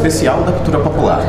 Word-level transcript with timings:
especial 0.00 0.42
da 0.42 0.52
cultura 0.52 0.78
popular. 0.78 1.22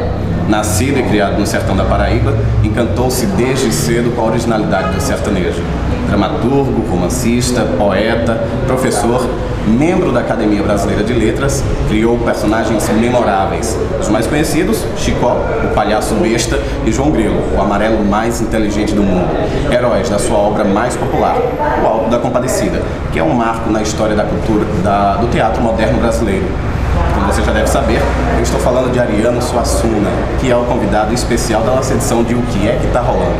Nascido 0.48 1.00
e 1.00 1.04
criado 1.04 1.38
no 1.38 1.46
sertão 1.46 1.76
da 1.76 1.84
Paraíba, 1.84 2.34
encantou-se 2.64 3.26
desde 3.26 3.72
cedo 3.72 4.16
com 4.16 4.22
a 4.22 4.26
originalidade 4.26 4.94
do 4.94 5.02
sertanejo. 5.02 5.62
Dramaturgo, 6.08 6.90
romancista, 6.90 7.62
poeta, 7.78 8.42
professor, 8.66 9.30
membro 9.68 10.12
da 10.12 10.22
Academia 10.22 10.64
Brasileira 10.64 11.04
de 11.04 11.14
Letras, 11.14 11.64
criou 11.88 12.18
personagens 12.20 12.90
memoráveis. 12.90 13.78
Os 14.00 14.10
mais 14.10 14.26
conhecidos, 14.26 14.84
Chicó, 14.98 15.38
o 15.64 15.74
palhaço 15.74 16.16
besta, 16.16 16.58
e 16.86 16.92
João 16.92 17.12
Grilo, 17.12 17.42
o 17.56 17.62
amarelo 17.62 18.04
mais 18.04 18.42
inteligente 18.42 18.94
do 18.94 19.04
mundo. 19.04 19.30
Heróis 19.72 20.10
da 20.10 20.18
sua 20.18 20.38
obra 20.38 20.64
mais 20.64 20.96
popular, 20.96 21.38
O 21.84 21.88
Alto 21.88 22.10
da 22.10 22.18
Compadecida, 22.18 22.82
que 23.12 23.20
é 23.20 23.24
um 23.24 23.34
marco 23.34 23.70
na 23.70 23.82
história 23.82 24.16
da 24.16 24.24
cultura 24.24 24.66
da, 24.84 25.16
do 25.16 25.28
teatro 25.28 25.62
moderno 25.62 26.00
brasileiro. 26.00 26.46
Você 27.28 27.44
já 27.44 27.52
deve 27.52 27.68
saber, 27.68 28.02
eu 28.36 28.42
estou 28.42 28.60
falando 28.60 28.92
de 28.92 29.00
Ariano 29.00 29.42
Suassuna, 29.42 30.10
que 30.40 30.52
é 30.52 30.56
o 30.56 30.64
convidado 30.66 31.14
especial 31.14 31.62
da 31.62 31.76
nossa 31.76 31.94
edição 31.94 32.24
de 32.24 32.34
O 32.34 32.42
Que 32.44 32.68
É 32.68 32.78
Que 32.82 32.88
Tá 32.88 33.00
Rolando. 33.00 33.36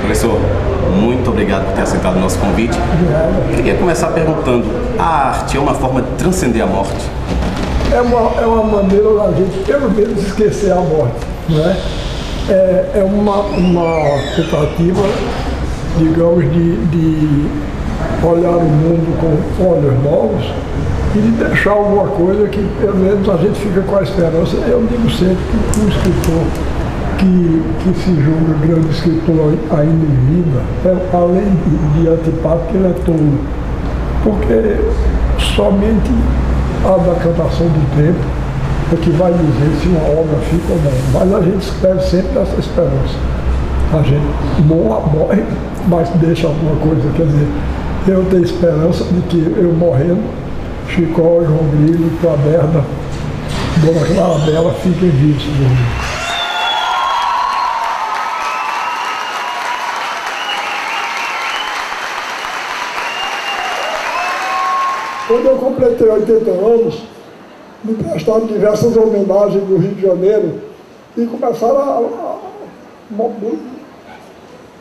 Professor, 0.00 0.38
muito 1.00 1.30
obrigado 1.30 1.66
por 1.66 1.74
ter 1.74 1.82
aceitado 1.82 2.16
o 2.16 2.20
nosso 2.20 2.38
convite. 2.38 2.76
Eu 3.50 3.56
queria 3.56 3.74
começar 3.74 4.08
perguntando, 4.08 4.64
a 4.98 5.28
arte 5.28 5.56
é 5.56 5.60
uma 5.60 5.74
forma 5.74 6.02
de 6.02 6.08
transcender 6.18 6.62
a 6.62 6.66
morte? 6.66 7.10
É 7.92 8.00
uma, 8.00 8.40
é 8.40 8.46
uma 8.46 8.64
maneira 8.64 9.14
da 9.14 9.32
gente, 9.32 9.64
pelo 9.64 9.90
menos, 9.90 10.22
esquecer 10.22 10.72
a 10.72 10.76
morte, 10.76 11.26
não 11.48 11.64
é? 11.64 11.76
É, 12.48 12.90
é 12.94 13.04
uma, 13.04 13.36
uma 13.42 14.18
tentativa, 14.34 15.02
digamos, 15.98 16.44
de, 16.52 16.76
de 16.86 17.46
olhar 18.24 18.56
o 18.56 18.62
mundo 18.62 19.16
com 19.20 19.68
olhos 19.68 20.02
novos 20.02 20.46
e 21.16 21.20
de 21.20 21.44
deixar 21.44 21.70
alguma 21.70 22.06
coisa 22.08 22.46
que 22.48 22.62
pelo 22.78 22.96
menos 22.96 23.26
a 23.28 23.36
gente 23.38 23.58
fica 23.58 23.80
com 23.80 23.96
a 23.96 24.02
esperança. 24.02 24.56
Eu 24.68 24.86
digo 24.86 25.10
sempre 25.10 25.38
que 25.72 25.80
um 25.80 25.88
escritor 25.88 26.44
que, 27.18 27.62
que 27.82 27.98
se 28.00 28.14
julga 28.20 28.66
grande 28.66 28.90
escritor 28.90 29.54
ainda 29.70 30.04
em 30.04 30.42
vida, 30.42 30.60
é, 30.84 31.16
além 31.16 31.50
de, 31.64 32.00
de 32.00 32.08
antipático, 32.08 32.74
ele 32.74 32.88
é 32.88 32.94
tolo. 33.06 33.38
Porque 34.22 34.76
somente 35.56 36.10
a 36.84 36.98
decantação 36.98 37.66
do 37.66 37.96
tempo 37.96 38.20
é 38.92 38.96
que 38.96 39.10
vai 39.10 39.32
dizer 39.32 39.80
se 39.80 39.88
uma 39.88 40.20
obra 40.20 40.36
fica 40.50 40.72
ou 40.72 40.78
não. 40.82 41.20
Mas 41.20 41.34
a 41.34 41.40
gente 41.40 41.62
espera 41.62 42.00
sempre 42.00 42.38
essa 42.38 42.60
esperança. 42.60 43.16
A 43.94 44.02
gente 44.02 44.26
morre, 44.66 45.42
mas 45.88 46.10
deixa 46.16 46.48
alguma 46.48 46.76
coisa. 46.76 47.08
Quer 47.16 47.24
dizer, 47.26 47.48
eu 48.08 48.24
tenho 48.26 48.44
esperança 48.44 49.04
de 49.04 49.20
que 49.22 49.54
eu 49.56 49.72
morrendo 49.72 50.45
Chicó, 50.88 51.42
João 51.44 51.68
Grilo, 51.70 52.10
Taberna, 52.22 52.84
Dona 53.84 54.06
Clara 54.06 54.38
Bela 54.46 54.72
fiquem 54.74 55.10
vivos. 55.10 55.42
Quando 65.28 65.46
eu 65.46 65.56
completei 65.56 66.08
80 66.08 66.50
anos, 66.50 67.02
me 67.84 67.94
prestaram 67.94 68.46
diversas 68.46 68.96
homenagens 68.96 69.68
no 69.68 69.76
Rio 69.76 69.94
de 69.94 70.02
Janeiro 70.02 70.60
e 71.16 71.26
começaram 71.26 71.78
a, 71.78 71.82
a, 71.82 72.38
a 72.38 72.38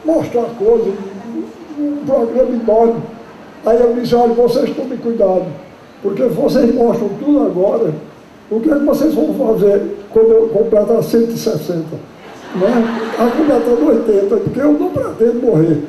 mostrar 0.05 0.45
coisas, 0.57 0.93
um 1.79 2.05
programa 2.05 2.51
enorme. 2.51 3.01
Aí 3.65 3.81
eu 3.81 3.93
disse, 3.95 4.13
olha, 4.13 4.33
vocês 4.33 4.69
tomem 4.75 4.97
cuidado 4.99 5.64
porque 6.05 6.21
vocês 6.25 6.71
mostram 6.75 7.09
tudo 7.19 7.47
agora, 7.47 7.91
o 8.51 8.59
que 8.59 8.69
é 8.69 8.75
que 8.75 8.85
vocês 8.85 9.11
vão 9.15 9.33
fazer 9.33 9.97
quando 10.11 10.31
eu 10.33 10.47
completar 10.49 11.01
160? 11.01 11.79
Né? 12.55 13.11
A 13.17 13.25
completando 13.35 13.87
80, 13.87 14.37
porque 14.37 14.59
eu 14.59 14.73
não 14.73 14.89
pretendo 14.91 15.41
morrer. 15.41 15.81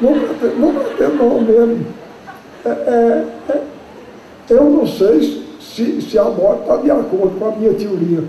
Não 0.00 0.18
pretendo, 0.18 0.58
não 0.58 0.74
pretendo 0.74 1.16
não 1.16 1.40
mesmo. 1.42 1.86
É, 2.64 2.70
é, 2.70 3.24
é, 3.50 3.62
eu 4.48 4.64
não 4.64 4.86
sei 4.86 5.44
se, 5.60 6.00
se 6.00 6.18
a 6.18 6.24
morte 6.24 6.62
está 6.62 6.76
de 6.78 6.90
acordo 6.90 7.38
com 7.38 7.46
a 7.46 7.50
minha 7.50 7.74
teoria, 7.74 8.24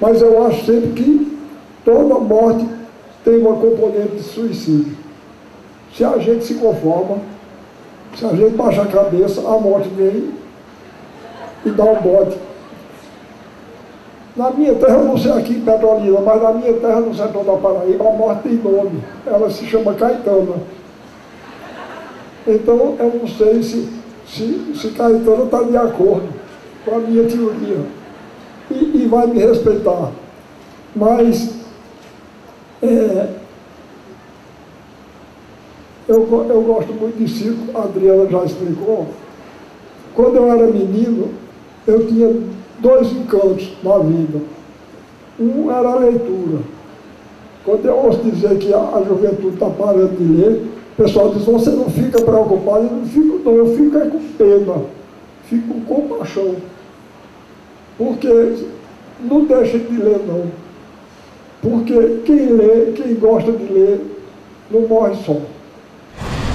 mas 0.00 0.20
eu 0.20 0.44
acho 0.44 0.66
sempre 0.66 0.88
que 0.88 1.38
toda 1.84 2.18
morte 2.18 2.66
tem 3.24 3.38
uma 3.38 3.54
componente 3.54 4.16
de 4.16 4.22
suicídio. 4.24 4.96
Se 5.94 6.04
a 6.04 6.18
gente 6.18 6.44
se 6.44 6.54
conforma, 6.54 7.18
se 8.16 8.24
a 8.24 8.30
gente 8.30 8.56
baixa 8.56 8.82
a 8.82 8.86
cabeça, 8.86 9.40
a 9.40 9.56
morte 9.60 9.88
vem 9.90 10.36
e 11.64 11.70
dá 11.70 11.84
um 11.84 12.00
bote. 12.00 12.38
Na 14.36 14.50
minha 14.50 14.74
terra, 14.76 14.98
não 14.98 15.18
sei 15.18 15.32
aqui 15.32 15.54
em 15.54 15.60
Petrolina, 15.62 16.20
mas 16.20 16.40
na 16.40 16.52
minha 16.52 16.72
terra, 16.74 17.00
no 17.00 17.12
sertão 17.12 17.44
da 17.44 17.56
Paraíba, 17.56 18.08
a 18.08 18.12
morte 18.12 18.42
tem 18.42 18.52
nome. 18.54 19.02
Ela 19.26 19.50
se 19.50 19.66
chama 19.66 19.94
Caetana. 19.94 20.54
Então, 22.46 22.96
eu 22.98 23.20
não 23.20 23.26
sei 23.26 23.62
se, 23.62 23.88
se, 24.26 24.72
se 24.76 24.90
Caetana 24.90 25.44
está 25.44 25.62
de 25.64 25.76
acordo 25.76 26.28
com 26.84 26.94
a 26.94 26.98
minha 27.00 27.24
teoria. 27.24 27.84
E, 28.70 29.02
e 29.02 29.08
vai 29.10 29.26
me 29.26 29.40
respeitar. 29.40 30.12
Mas, 30.94 31.54
é, 32.80 33.28
eu, 36.06 36.46
eu 36.48 36.62
gosto 36.62 36.92
muito 36.92 37.18
de 37.18 37.28
circo, 37.28 37.76
a 37.76 37.82
Adriana 37.82 38.30
já 38.30 38.44
explicou. 38.44 39.08
Quando 40.14 40.36
eu 40.36 40.50
era 40.50 40.66
menino, 40.68 41.34
eu 41.88 42.06
tinha 42.06 42.34
dois 42.80 43.10
encantos 43.12 43.72
na 43.82 43.98
vida. 43.98 44.40
Um 45.40 45.70
era 45.70 45.88
a 45.88 45.98
leitura. 45.98 46.58
Quando 47.64 47.84
eu 47.84 47.96
ouço 47.96 48.18
dizer 48.22 48.58
que 48.58 48.72
a, 48.72 48.78
a 48.78 49.02
juventude 49.06 49.54
está 49.54 49.70
parando 49.70 50.16
de 50.16 50.24
ler, 50.24 50.62
o 50.92 51.02
pessoal 51.02 51.32
diz, 51.32 51.44
você 51.44 51.70
não 51.70 51.88
fica 51.88 52.20
preocupado, 52.20 52.84
eu 52.84 52.90
não 52.90 53.06
fico 53.06 53.40
não, 53.44 53.52
eu 53.52 53.76
fico 53.76 53.96
é 53.96 54.06
com 54.06 54.18
pena, 54.36 54.82
fico 55.44 55.74
com 55.74 55.94
compaixão. 55.94 56.56
Porque 57.96 58.56
não 59.20 59.44
deixa 59.44 59.78
de 59.78 59.96
ler 59.96 60.20
não. 60.26 60.44
Porque 61.62 62.20
quem 62.24 62.52
lê, 62.52 62.92
quem 62.92 63.14
gosta 63.14 63.50
de 63.50 63.72
ler, 63.72 64.00
não 64.70 64.82
morre 64.82 65.16
só. 65.24 65.36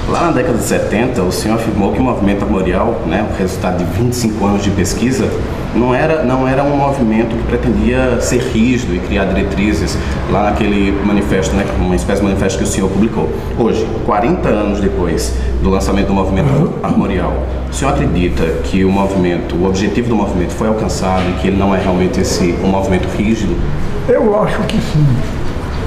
Lá 0.10 0.26
na 0.26 0.32
década 0.32 0.58
de 0.58 0.66
70, 0.66 1.22
o 1.24 1.32
senhor 1.32 1.56
afirmou 1.56 1.94
que 1.94 2.00
o 2.00 2.04
movimento 2.04 2.44
armorial, 2.44 3.02
né, 3.08 3.26
o 3.30 3.38
resultado 3.38 3.78
de 3.78 3.86
25 3.86 4.46
anos 4.46 4.62
de 4.62 4.70
pesquisa, 4.72 5.30
não 5.74 5.96
era, 5.96 6.24
não 6.24 6.46
era 6.48 6.62
um 6.62 6.76
movimento 6.76 7.36
que 7.36 7.44
pretendia 7.44 8.20
ser 8.20 8.42
rígido 8.52 8.94
e 8.94 9.00
criar 9.00 9.26
diretrizes 9.26 9.98
lá 10.30 10.44
naquele 10.44 10.92
manifesto, 11.06 11.56
né, 11.56 11.66
uma 11.80 11.96
espécie 11.96 12.20
de 12.20 12.28
manifesto 12.28 12.60
que 12.60 12.66
o 12.66 12.68
senhor 12.68 12.90
publicou. 12.90 13.30
Hoje, 13.58 13.88
40 14.06 14.50
anos 14.50 14.82
depois 14.82 15.34
do 15.64 15.70
lançamento 15.70 16.08
do 16.08 16.14
movimento 16.14 16.74
armorial, 16.84 17.34
o 17.72 17.74
senhor 17.74 17.92
acredita 17.92 18.44
que 18.66 18.84
o 18.84 18.92
movimento, 18.92 19.56
o 19.56 19.66
objetivo 19.66 20.10
do 20.10 20.16
movimento 20.16 20.52
foi 20.52 20.68
alcançado 20.68 21.24
e 21.30 21.34
que 21.42 21.48
ele 21.48 21.58
não 21.58 21.74
é 21.74 21.80
realmente 21.80 22.20
esse 22.20 22.54
um 22.62 22.68
movimento 22.68 23.08
rígido? 23.18 23.56
Eu 24.08 24.44
acho 24.44 24.60
que 24.64 24.78
sim. 24.78 25.08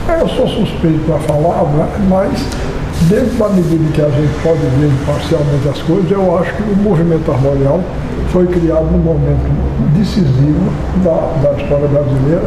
Eu 0.09 0.27
sou 0.29 0.49
suspeito 0.49 1.01
para 1.07 1.19
falar, 1.19 1.65
né, 1.65 1.87
mas 2.09 2.47
dentro 3.09 3.37
da 3.39 3.49
medida 3.51 3.93
que 3.93 4.01
a 4.01 4.09
gente 4.09 4.43
pode 4.43 4.59
ver 4.59 4.91
parcialmente 5.07 5.69
as 5.69 5.79
coisas, 5.83 6.11
eu 6.11 6.39
acho 6.39 6.53
que 6.55 6.63
o 6.63 6.77
movimento 6.77 7.31
armorial 7.31 7.81
foi 8.31 8.47
criado 8.47 8.91
num 8.91 8.99
momento 8.99 9.49
decisivo 9.97 10.71
da, 11.05 11.33
da 11.43 11.63
história 11.63 11.87
brasileira 11.89 12.45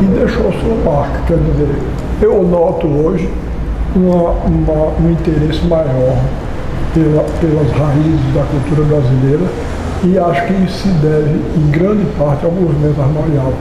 e 0.00 0.04
deixou 0.04 0.52
sua 0.52 0.92
marca. 0.92 1.20
Quer 1.26 1.36
dizer, 1.38 1.68
eu 2.22 2.42
noto 2.42 2.86
hoje 2.86 3.28
uma, 3.94 4.30
uma, 4.30 4.86
um 5.00 5.10
interesse 5.10 5.64
maior 5.66 6.16
pela, 6.94 7.24
pelas 7.40 7.70
raízes 7.72 8.34
da 8.34 8.44
cultura 8.44 8.84
brasileira 8.86 9.44
e 10.02 10.18
acho 10.18 10.46
que 10.46 10.52
isso 10.64 10.82
se 10.82 10.88
deve, 10.88 11.40
em 11.56 11.70
grande 11.70 12.06
parte, 12.18 12.44
ao 12.44 12.50
movimento 12.50 13.00
armorial. 13.00 13.52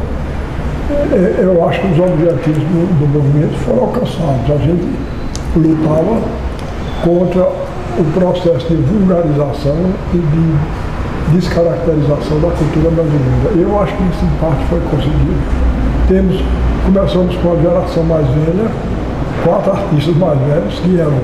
É, 1.11 1.43
eu 1.43 1.67
acho 1.67 1.81
que 1.81 1.87
os 1.87 1.99
objetivos 1.99 2.63
do, 2.63 2.99
do 2.99 3.07
movimento 3.07 3.57
foram 3.65 3.83
alcançados. 3.83 4.49
A 4.49 4.57
gente 4.57 4.87
lutava 5.59 6.21
contra 7.03 7.43
o 7.97 8.03
processo 8.13 8.67
de 8.67 8.75
vulgarização 8.75 9.75
e 10.13 10.17
de 10.17 10.79
descaracterização 11.33 12.39
da 12.39 12.49
cultura 12.49 12.89
brasileira. 12.91 13.51
Eu 13.55 13.81
acho 13.81 13.95
que 13.95 14.03
isso 14.03 14.25
em 14.25 14.39
parte 14.39 14.63
foi 14.65 14.79
conseguido. 14.91 15.39
Temos, 16.07 16.41
começamos 16.85 17.35
com 17.37 17.53
a 17.53 17.55
geração 17.57 18.03
mais 18.03 18.27
velha, 18.27 18.71
quatro 19.43 19.71
artistas 19.71 20.15
mais 20.15 20.39
velhos, 20.39 20.79
que 20.79 20.99
eram 20.99 21.19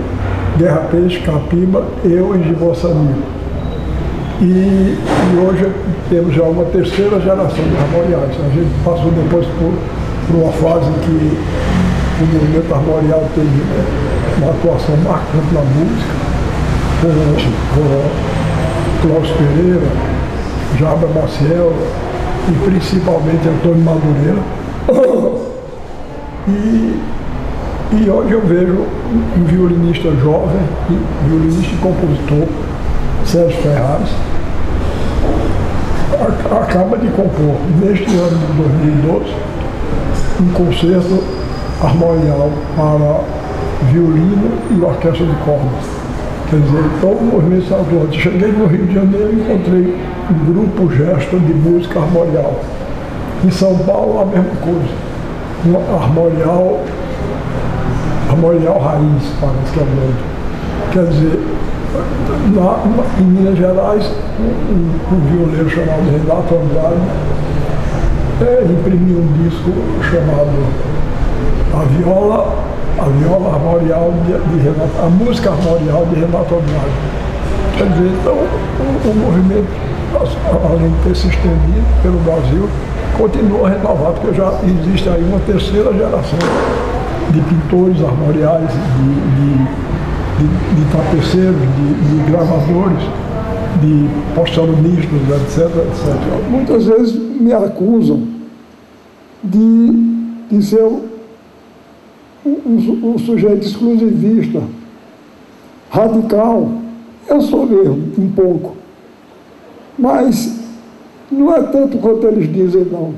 Guerra 0.57 0.87
Peixe, 0.91 1.19
Capimba, 1.21 1.83
eu 2.03 2.35
e 2.35 2.43
Gibossani. 2.43 3.15
E, 4.41 4.45
e 4.45 5.37
hoje 5.37 5.71
temos 6.09 6.35
já 6.35 6.43
uma 6.43 6.65
terceira 6.65 7.19
geração 7.19 7.63
de 7.63 7.77
armoriais. 7.77 8.35
A 8.39 8.53
gente 8.53 8.69
passou 8.83 9.11
depois 9.11 9.45
por, 9.57 9.73
por 10.27 10.35
uma 10.35 10.51
fase 10.51 10.91
que 11.01 11.37
o 12.21 12.25
movimento 12.27 12.73
armorial 12.73 13.23
teve 13.33 13.47
né, 13.47 14.14
uma 14.37 14.51
atuação 14.51 14.97
marcante 14.97 15.53
na 15.53 15.61
música, 15.61 16.13
com, 17.01 17.07
com 19.01 19.07
Cláudio 19.07 19.35
Pereira, 19.35 19.87
Jabra 20.79 21.07
Maciel 21.09 21.73
e 22.49 22.69
principalmente 22.69 23.47
Antônio 23.47 23.83
Madureira. 23.83 24.41
E, 26.47 26.99
e 27.91 28.09
hoje 28.09 28.31
eu 28.31 28.41
vejo 28.41 28.85
um 29.37 29.43
violinista 29.45 30.11
jovem, 30.11 30.61
violinista 31.27 31.73
e 31.73 31.77
compositor, 31.77 32.47
Sérgio 33.25 33.61
Ferraz, 33.61 34.09
acaba 36.61 36.97
de 36.97 37.07
compor, 37.07 37.55
neste 37.81 38.15
ano 38.15 38.37
de 38.37 38.53
2012, 38.53 39.33
um 40.41 40.53
concerto 40.53 41.23
harmonial 41.81 42.51
para 42.75 43.34
violino 43.91 44.51
e 44.71 44.81
orquestra 44.81 45.25
de 45.25 45.35
cordas. 45.43 46.05
Quer 46.49 46.59
dizer, 46.59 46.83
todo 47.01 47.17
o 47.17 47.23
movimento 47.23 47.67
salvador. 47.67 48.07
Cheguei 48.11 48.51
no 48.51 48.67
Rio 48.67 48.85
de 48.85 48.93
Janeiro 48.93 49.33
e 49.33 49.41
encontrei 49.41 49.97
um 50.29 50.53
grupo 50.53 50.93
gesto 50.93 51.39
de 51.39 51.53
música 51.53 51.99
armorial. 51.99 52.59
Em 53.43 53.51
São 53.51 53.77
Paulo, 53.79 54.21
a 54.21 54.25
mesma 54.25 54.55
coisa. 54.61 55.05
Armorial, 55.99 56.81
armorial 58.29 58.79
raiz, 58.79 59.23
parece 59.41 59.73
que 59.73 59.79
é 59.79 59.83
o 59.83 59.85
nome. 59.85 60.15
Quer 60.91 61.05
dizer, 61.07 61.39
em 63.19 63.23
Minas 63.23 63.57
Gerais, 63.57 64.11
um, 64.39 64.73
um, 64.73 65.15
um 65.15 65.19
violeiro 65.25 65.69
chamado 65.69 66.11
Renato 66.11 66.55
Andrade 66.55 67.01
é, 68.41 68.65
imprimiu 68.69 69.19
um 69.19 69.43
disco 69.43 69.71
chamado 70.09 70.51
A 71.73 71.85
Viola, 71.85 72.64
a 72.97 73.05
Viola 73.05 73.55
Armorial 73.55 74.13
de, 74.25 74.33
de 74.33 74.63
Renato, 74.63 74.91
a 75.03 75.09
música 75.09 75.49
armorial 75.51 76.05
de 76.05 76.15
Renato 76.15 76.55
Andrade. 76.55 76.95
Quer 77.77 77.89
dizer, 77.89 78.11
então, 78.21 78.33
o, 78.33 79.09
o 79.09 79.15
movimento, 79.15 79.67
além 80.69 80.89
de 80.89 80.97
ter 81.03 81.15
se 81.15 81.27
estendido 81.27 81.85
pelo 82.01 82.17
Brasil, 82.19 82.69
continua 83.17 83.69
renovado, 83.69 84.19
porque 84.21 84.35
já 84.35 84.59
existe 84.63 85.09
aí 85.09 85.23
uma 85.23 85.39
terceira 85.39 85.93
geração 85.93 86.39
de 87.31 87.41
pintores 87.41 88.01
armoriais, 88.03 88.71
de, 88.71 89.13
de 89.35 89.85
de, 90.37 90.75
de 90.75 90.91
tapeceiros, 90.91 91.55
de, 91.55 91.93
de 91.93 92.31
gravadores, 92.31 93.03
de 93.81 94.09
postalonistas, 94.33 95.21
etc, 95.29 95.59
etc. 95.77 96.49
Muitas 96.49 96.85
vezes 96.85 97.15
me 97.15 97.53
acusam 97.53 98.23
de, 99.43 99.91
de 100.49 100.63
ser 100.63 100.89
um, 102.45 103.13
um, 103.13 103.17
sujeito 103.17 103.65
exclusivista, 103.65 104.61
radical. 105.89 106.69
Eu 107.27 107.41
sou 107.41 107.65
mesmo, 107.65 108.11
um 108.17 108.31
pouco. 108.31 108.75
Mas 109.97 110.59
não 111.31 111.53
é 111.53 111.61
tanto 111.63 111.97
quanto 111.97 112.27
eles 112.27 112.51
dizem, 112.53 112.85
não. 112.85 113.13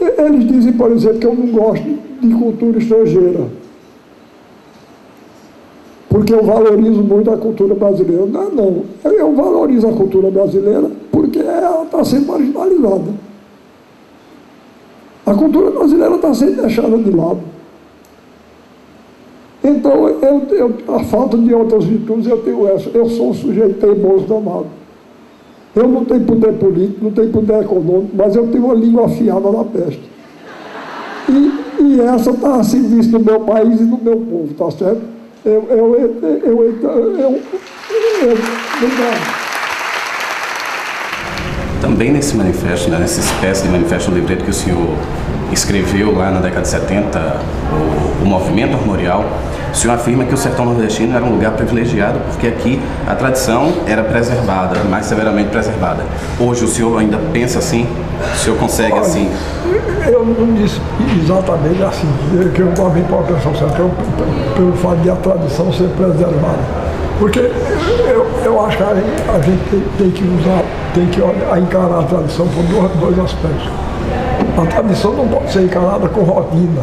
Eles 0.00 0.46
dizem, 0.46 0.72
por 0.72 0.90
exemplo, 0.90 1.18
que 1.18 1.26
eu 1.26 1.34
não 1.34 1.46
gosto 1.46 1.98
de 2.20 2.34
cultura 2.34 2.78
estrangeira 2.78 3.60
porque 6.10 6.34
eu 6.34 6.42
valorizo 6.42 7.02
muito 7.02 7.30
a 7.30 7.36
cultura 7.36 7.72
brasileira. 7.72 8.26
Não, 8.26 8.50
não. 8.50 8.84
Eu 9.04 9.32
valorizo 9.32 9.88
a 9.88 9.92
cultura 9.92 10.28
brasileira 10.28 10.90
porque 11.10 11.38
ela 11.38 11.84
está 11.84 12.04
sendo 12.04 12.26
marginalizada. 12.26 13.29
A 15.30 15.34
cultura 15.34 15.70
brasileira 15.70 16.16
está 16.16 16.34
sendo 16.34 16.60
deixada 16.60 16.98
de 16.98 17.10
lado. 17.12 17.38
Então, 19.62 20.08
eu, 20.08 20.42
eu, 20.50 20.74
a 20.92 21.04
falta 21.04 21.38
de 21.38 21.54
outras 21.54 21.84
virtudes, 21.84 22.26
eu 22.26 22.38
tenho 22.38 22.66
essa. 22.66 22.88
Eu 22.88 23.08
sou 23.08 23.30
um 23.30 23.34
sujeito 23.34 23.78
teimoso 23.78 24.24
danado. 24.26 24.66
Eu 25.76 25.86
não 25.86 26.04
tenho 26.04 26.24
poder 26.24 26.54
político, 26.54 27.04
não 27.04 27.12
tenho 27.12 27.30
poder 27.30 27.62
econômico, 27.62 28.10
mas 28.12 28.34
eu 28.34 28.48
tenho 28.48 28.64
uma 28.64 28.74
língua 28.74 29.06
afiada 29.06 29.52
na 29.52 29.62
peste. 29.62 30.02
E, 31.28 31.82
e 31.82 32.00
essa 32.00 32.32
está 32.32 32.56
a 32.56 32.64
serviço 32.64 33.10
do 33.10 33.20
meu 33.20 33.38
país 33.38 33.80
e 33.80 33.84
do 33.84 33.98
meu 33.98 34.16
povo, 34.16 34.52
tá 34.54 34.68
certo? 34.72 35.02
eu, 35.44 35.64
eu, 35.70 35.96
eu, 35.96 36.40
eu, 36.42 36.64
eu, 36.64 37.40
eu, 38.20 38.38
Também 41.90 42.12
nesse 42.12 42.36
manifesto, 42.36 42.88
né, 42.88 42.98
nessa 42.98 43.18
espécie 43.18 43.64
de 43.64 43.68
manifesto 43.68 44.12
livreto 44.12 44.44
que 44.44 44.50
o 44.50 44.54
senhor 44.54 44.94
escreveu 45.52 46.16
lá 46.16 46.30
na 46.30 46.38
década 46.38 46.62
de 46.62 46.68
70, 46.68 47.18
o, 47.18 48.22
o 48.22 48.26
movimento 48.26 48.74
armorial, 48.74 49.24
o 49.72 49.76
senhor 49.76 49.94
afirma 49.94 50.24
que 50.24 50.32
o 50.32 50.36
sertão 50.36 50.66
nordestino 50.66 51.16
era 51.16 51.24
um 51.24 51.32
lugar 51.32 51.50
privilegiado 51.50 52.20
porque 52.30 52.46
aqui 52.46 52.80
a 53.08 53.16
tradição 53.16 53.72
era 53.88 54.04
preservada, 54.04 54.84
mais 54.84 55.06
severamente 55.06 55.50
preservada. 55.50 56.04
Hoje 56.38 56.64
o 56.64 56.68
senhor 56.68 56.96
ainda 56.96 57.18
pensa 57.32 57.58
assim? 57.58 57.88
O 58.34 58.38
senhor 58.38 58.56
consegue 58.56 58.92
Olha, 58.92 59.00
assim? 59.00 59.28
Eu 60.06 60.24
não 60.24 60.54
disse 60.54 60.80
exatamente 61.20 61.82
assim, 61.82 62.06
que 62.54 62.60
eu 62.60 62.72
também 62.72 63.02
posso 63.02 63.24
pensar 63.24 63.52
certo, 63.58 63.80
eu, 63.80 63.90
pelo 64.54 64.72
fato 64.74 64.98
de 64.98 65.10
a 65.10 65.16
tradição 65.16 65.72
ser 65.72 65.88
preservada. 65.88 66.60
Porque 67.18 67.40
eu, 67.40 68.26
eu 68.44 68.64
acho 68.64 68.76
que 68.76 68.82
a 68.82 69.40
gente 69.40 69.70
tem, 69.70 69.82
tem 69.98 70.10
que 70.10 70.24
usar, 70.24 70.62
tem 70.94 71.06
que 71.06 71.20
olhar, 71.20 71.58
encarar 71.58 72.00
a 72.00 72.02
tradição 72.02 72.46
por 72.48 72.62
dois, 72.64 72.92
dois 72.96 73.18
aspectos. 73.18 73.68
A 74.56 74.66
tradição 74.66 75.12
não 75.12 75.28
pode 75.28 75.52
ser 75.52 75.62
encarada 75.62 76.08
com 76.08 76.22
rotina 76.22 76.82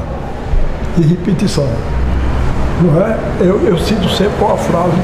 e 0.98 1.02
repetição. 1.02 1.68
Não 2.82 3.02
é? 3.02 3.18
eu, 3.40 3.60
eu 3.66 3.78
cito 3.78 4.08
sempre 4.10 4.44
uma 4.44 4.58
frase 4.58 4.98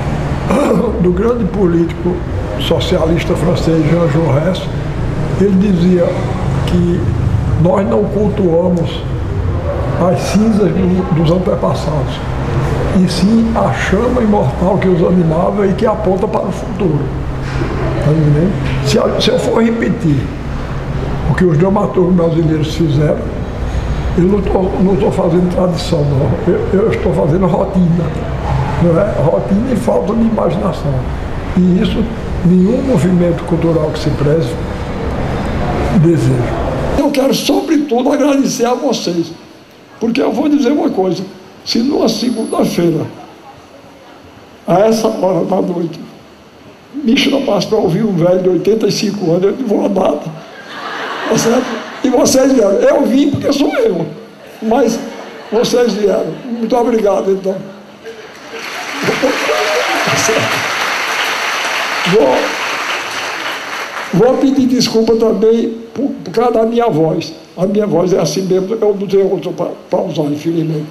do 1.02 1.12
grande 1.12 1.44
político 1.46 2.16
socialista 2.60 3.36
francês 3.36 3.84
Jean 3.90 4.08
Jaurès. 4.10 4.62
Ele 5.42 5.72
dizia 5.72 6.06
que 6.68 7.02
nós 7.62 7.88
não 7.88 8.04
cultuamos 8.06 9.02
as 10.02 10.20
cinzas 10.20 10.70
do, 10.70 11.16
dos 11.16 11.32
antepassados, 11.32 12.20
e 13.02 13.10
sim 13.10 13.52
a 13.56 13.74
chama 13.74 14.22
imortal 14.22 14.78
que 14.78 14.88
os 14.88 15.02
animava 15.02 15.66
e 15.68 15.74
que 15.74 15.86
aponta 15.86 16.28
para 16.28 16.42
o 16.42 16.52
futuro. 16.52 17.00
Tá 18.04 19.22
se, 19.22 19.30
eu 19.30 19.40
for 19.40 19.64
repetir 19.64 20.18
o 21.32 21.36
que 21.36 21.46
os 21.46 21.58
dramaturgos 21.58 22.14
brasileiros 22.14 22.76
fizeram, 22.76 23.20
eu 24.18 24.26
não 24.26 24.94
estou 24.94 25.12
fazendo 25.12 25.56
tradição, 25.56 26.06
não. 26.06 26.54
Eu, 26.54 26.82
eu, 26.82 26.92
estou 26.92 27.14
fazendo 27.14 27.48
rotina. 27.48 28.06
Não 28.84 29.00
é? 29.00 29.12
Rotina 29.22 29.74
e 29.74 29.76
falta 29.76 30.14
de 30.14 30.22
imaginação. 30.22 30.94
E 31.58 31.82
isso 31.82 32.04
nenhum 32.46 32.82
movimento 32.84 33.44
cultural 33.46 33.90
que 33.92 34.00
se 34.00 34.10
preze 34.12 34.54
deseja. 36.02 36.64
Eu 37.00 37.10
quero, 37.10 37.34
sobretudo, 37.34 38.12
agradecer 38.12 38.66
a 38.66 38.74
vocês. 38.74 39.32
Porque 40.00 40.22
eu 40.22 40.32
vou 40.32 40.50
dizer 40.50 40.72
uma 40.72 40.90
coisa: 40.90 41.24
se 41.66 41.80
numa 41.80 42.10
segunda-feira, 42.10 43.06
a 44.68 44.80
essa 44.80 45.08
hora 45.08 45.46
da 45.46 45.62
noite, 45.62 46.00
me 46.94 47.18
chamasse 47.18 47.68
para 47.68 47.78
ouvir 47.78 48.04
um 48.04 48.16
velho 48.16 48.42
de 48.42 48.50
85 48.50 49.32
anos, 49.32 49.44
eu 49.44 49.52
não 49.52 49.68
vou 49.68 49.90
nada. 49.90 50.22
Tá 51.30 51.38
certo? 51.38 51.66
E 52.04 52.10
vocês 52.10 52.52
vieram. 52.52 52.74
Eu 52.74 53.06
vim 53.06 53.32
porque 53.32 53.52
sou 53.52 53.74
eu. 53.76 54.06
Mas 54.62 55.00
vocês 55.52 55.94
vieram. 55.94 56.34
Muito 56.46 56.76
obrigado, 56.76 57.32
então. 57.32 57.56
Vou, 62.12 62.36
vou 64.14 64.38
pedir 64.38 64.68
desculpa 64.68 65.16
também 65.16 65.78
por, 65.94 66.10
por 66.24 66.32
causa 66.32 66.52
da 66.52 66.66
minha 66.66 66.88
voz. 66.90 67.34
A 67.56 67.66
minha 67.66 67.86
voz 67.86 68.14
é 68.14 68.20
assim 68.20 68.42
mesmo, 68.42 68.74
eu 68.74 68.96
não 69.00 69.08
tenho 69.08 69.30
outra 69.30 69.52
para 69.90 70.02
usar, 70.02 70.24
infelizmente. 70.24 70.88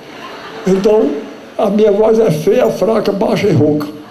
Então, 0.66 1.11
a 1.59 1.66
minha 1.66 1.90
voz 1.90 2.18
é 2.18 2.30
feia, 2.30 2.71
fraca, 2.71 3.12
baixa 3.12 3.49
e 3.49 3.52
rouca. 3.52 4.01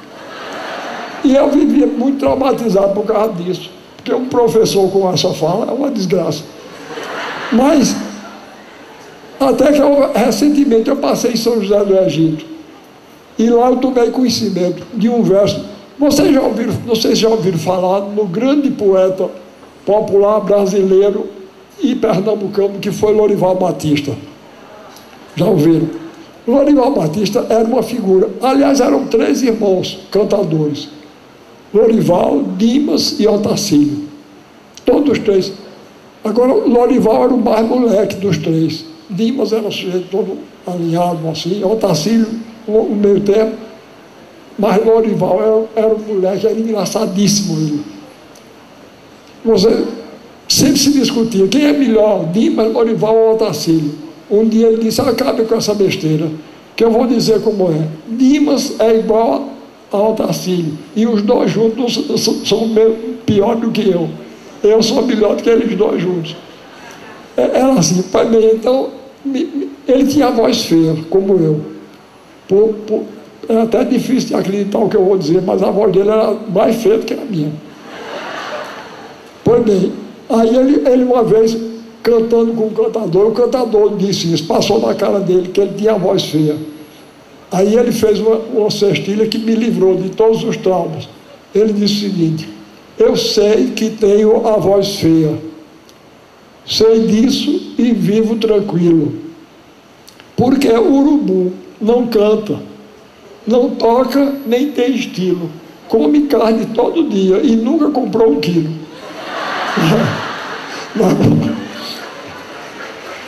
E 1.23 1.35
eu 1.35 1.49
vivia 1.49 1.87
muito 1.87 2.19
traumatizado 2.19 2.93
por 2.93 3.05
causa 3.05 3.33
disso. 3.33 3.69
Porque 3.97 4.13
um 4.13 4.25
professor 4.25 4.89
com 4.89 5.11
essa 5.11 5.29
fala 5.33 5.69
é 5.69 5.73
uma 5.73 5.91
desgraça. 5.91 6.43
Mas, 7.51 7.95
até 9.39 9.71
que 9.71 9.79
eu, 9.79 10.11
recentemente 10.13 10.89
eu 10.89 10.95
passei 10.95 11.33
em 11.33 11.37
São 11.37 11.61
José 11.61 11.83
do 11.83 11.97
Egito. 11.97 12.45
E 13.37 13.49
lá 13.49 13.69
eu 13.69 13.77
tomei 13.77 14.09
conhecimento 14.09 14.83
de 14.93 15.09
um 15.09 15.21
verso. 15.21 15.63
Vocês 15.97 16.33
já 16.33 16.41
ouviram, 16.41 16.73
vocês 16.85 17.17
já 17.17 17.29
ouviram 17.29 17.59
falar 17.59 18.01
no 18.01 18.25
grande 18.25 18.71
poeta 18.71 19.29
popular 19.85 20.39
brasileiro 20.41 21.27
e 21.79 21.95
pernambucano 21.95 22.79
que 22.79 22.91
foi 22.91 23.13
Lorival 23.13 23.55
Batista? 23.55 24.15
Já 25.35 25.45
ouviram? 25.45 25.89
Lorival 26.47 26.91
Batista 26.91 27.45
era 27.49 27.63
uma 27.63 27.83
figura. 27.83 28.29
Aliás, 28.41 28.79
eram 28.79 29.05
três 29.05 29.43
irmãos 29.43 29.99
cantadores: 30.09 30.89
Lorival, 31.73 32.43
Dimas 32.57 33.19
e 33.19 33.27
Otacílio. 33.27 34.09
Todos 34.85 35.19
três 35.19 35.53
Agora, 36.23 36.53
Lorival 36.53 37.23
era 37.23 37.33
o 37.33 37.37
mais 37.37 37.67
moleque 37.67 38.15
dos 38.17 38.37
três. 38.37 38.85
Dimas 39.09 39.51
era 39.51 39.63
um 39.63 39.71
sujeito 39.71 40.07
todo 40.11 40.37
alinhado, 40.67 41.27
assim. 41.27 41.63
Otacílio, 41.63 42.27
o 42.67 42.95
meio 42.95 43.21
tempo. 43.21 43.53
Mas 44.57 44.85
Lorival 44.85 45.67
era, 45.75 45.85
era 45.87 45.95
um 45.95 45.99
moleque, 45.99 46.45
era 46.45 46.59
engraçadíssimo 46.59 47.57
ele. 47.57 47.81
você 49.43 49.85
sempre 50.47 50.77
se 50.77 50.91
discutia 50.91 51.47
quem 51.47 51.65
é 51.65 51.73
melhor, 51.73 52.25
Dimas, 52.31 52.71
Lorival 52.71 53.15
ou 53.15 53.33
Otacílio. 53.33 53.95
Um 54.29 54.47
dia 54.47 54.67
ele 54.67 54.83
disse, 54.83 55.01
acabe 55.01 55.43
com 55.45 55.55
essa 55.55 55.73
besteira, 55.73 56.29
que 56.75 56.83
eu 56.83 56.91
vou 56.91 57.07
dizer 57.07 57.41
como 57.41 57.71
é. 57.71 57.87
Dimas 58.07 58.79
é 58.79 58.99
igual 58.99 59.49
a 59.91 59.97
Otacílio, 59.97 60.77
e 60.95 61.05
os 61.05 61.21
dois 61.21 61.51
juntos 61.51 61.99
são, 62.17 62.45
são 62.45 62.69
pior 63.25 63.55
do 63.55 63.71
que 63.71 63.89
eu. 63.89 64.09
Eu 64.63 64.81
sou 64.81 65.01
melhor 65.01 65.35
do 65.35 65.43
que 65.43 65.49
eles 65.49 65.75
dois 65.75 66.01
juntos. 66.01 66.35
É, 67.35 67.59
era 67.59 67.73
assim, 67.73 68.01
para 68.03 68.25
mim, 68.25 68.43
então, 68.53 68.89
ele 69.87 70.07
tinha 70.07 70.27
a 70.27 70.31
voz 70.31 70.63
feia, 70.63 70.95
como 71.09 71.33
eu. 71.33 71.61
Por, 72.47 72.73
por, 72.85 73.03
é 73.49 73.61
até 73.61 73.83
difícil 73.83 74.29
de 74.29 74.35
acreditar 74.35 74.79
o 74.79 74.87
que 74.87 74.95
eu 74.95 75.03
vou 75.03 75.17
dizer, 75.17 75.41
mas 75.41 75.63
a 75.63 75.71
voz 75.71 75.91
dele 75.91 76.09
era 76.09 76.33
mais 76.49 76.75
feia 76.77 76.97
do 76.97 77.05
que 77.05 77.13
a 77.13 77.25
minha. 77.25 77.51
Pois 79.43 79.63
bem, 79.63 79.91
aí 80.29 80.55
ele, 80.55 80.87
ele 80.87 81.03
uma 81.03 81.23
vez, 81.23 81.57
cantando 82.03 82.53
com 82.53 82.67
o 82.67 82.71
cantador, 82.71 83.27
o 83.27 83.31
cantador 83.31 83.95
disse 83.97 84.31
isso, 84.31 84.45
passou 84.45 84.79
na 84.79 84.93
cara 84.93 85.19
dele, 85.19 85.49
que 85.49 85.59
ele 85.59 85.73
tinha 85.75 85.93
a 85.93 85.97
voz 85.97 86.23
feia. 86.23 86.55
Aí 87.51 87.75
ele 87.75 87.91
fez 87.91 88.19
uma, 88.19 88.35
uma 88.35 88.71
cestilha 88.71 89.27
que 89.27 89.37
me 89.37 89.53
livrou 89.53 89.97
de 89.97 90.09
todos 90.09 90.41
os 90.43 90.55
traumas. 90.55 91.09
Ele 91.53 91.73
disse 91.73 91.95
o 91.95 92.09
seguinte: 92.09 92.47
Eu 92.97 93.17
sei 93.17 93.71
que 93.71 93.89
tenho 93.89 94.47
a 94.47 94.55
voz 94.57 94.95
feia, 94.95 95.37
sei 96.65 97.07
disso 97.07 97.73
e 97.77 97.91
vivo 97.91 98.37
tranquilo, 98.37 99.13
porque 100.37 100.69
o 100.69 100.93
urubu 100.93 101.51
não 101.81 102.07
canta, 102.07 102.57
não 103.45 103.71
toca, 103.71 104.33
nem 104.45 104.71
tem 104.71 104.95
estilo, 104.95 105.49
come 105.89 106.21
carne 106.27 106.67
todo 106.67 107.09
dia 107.09 107.41
e 107.43 107.57
nunca 107.57 107.89
comprou 107.89 108.31
um 108.31 108.39
quilo. 108.39 108.71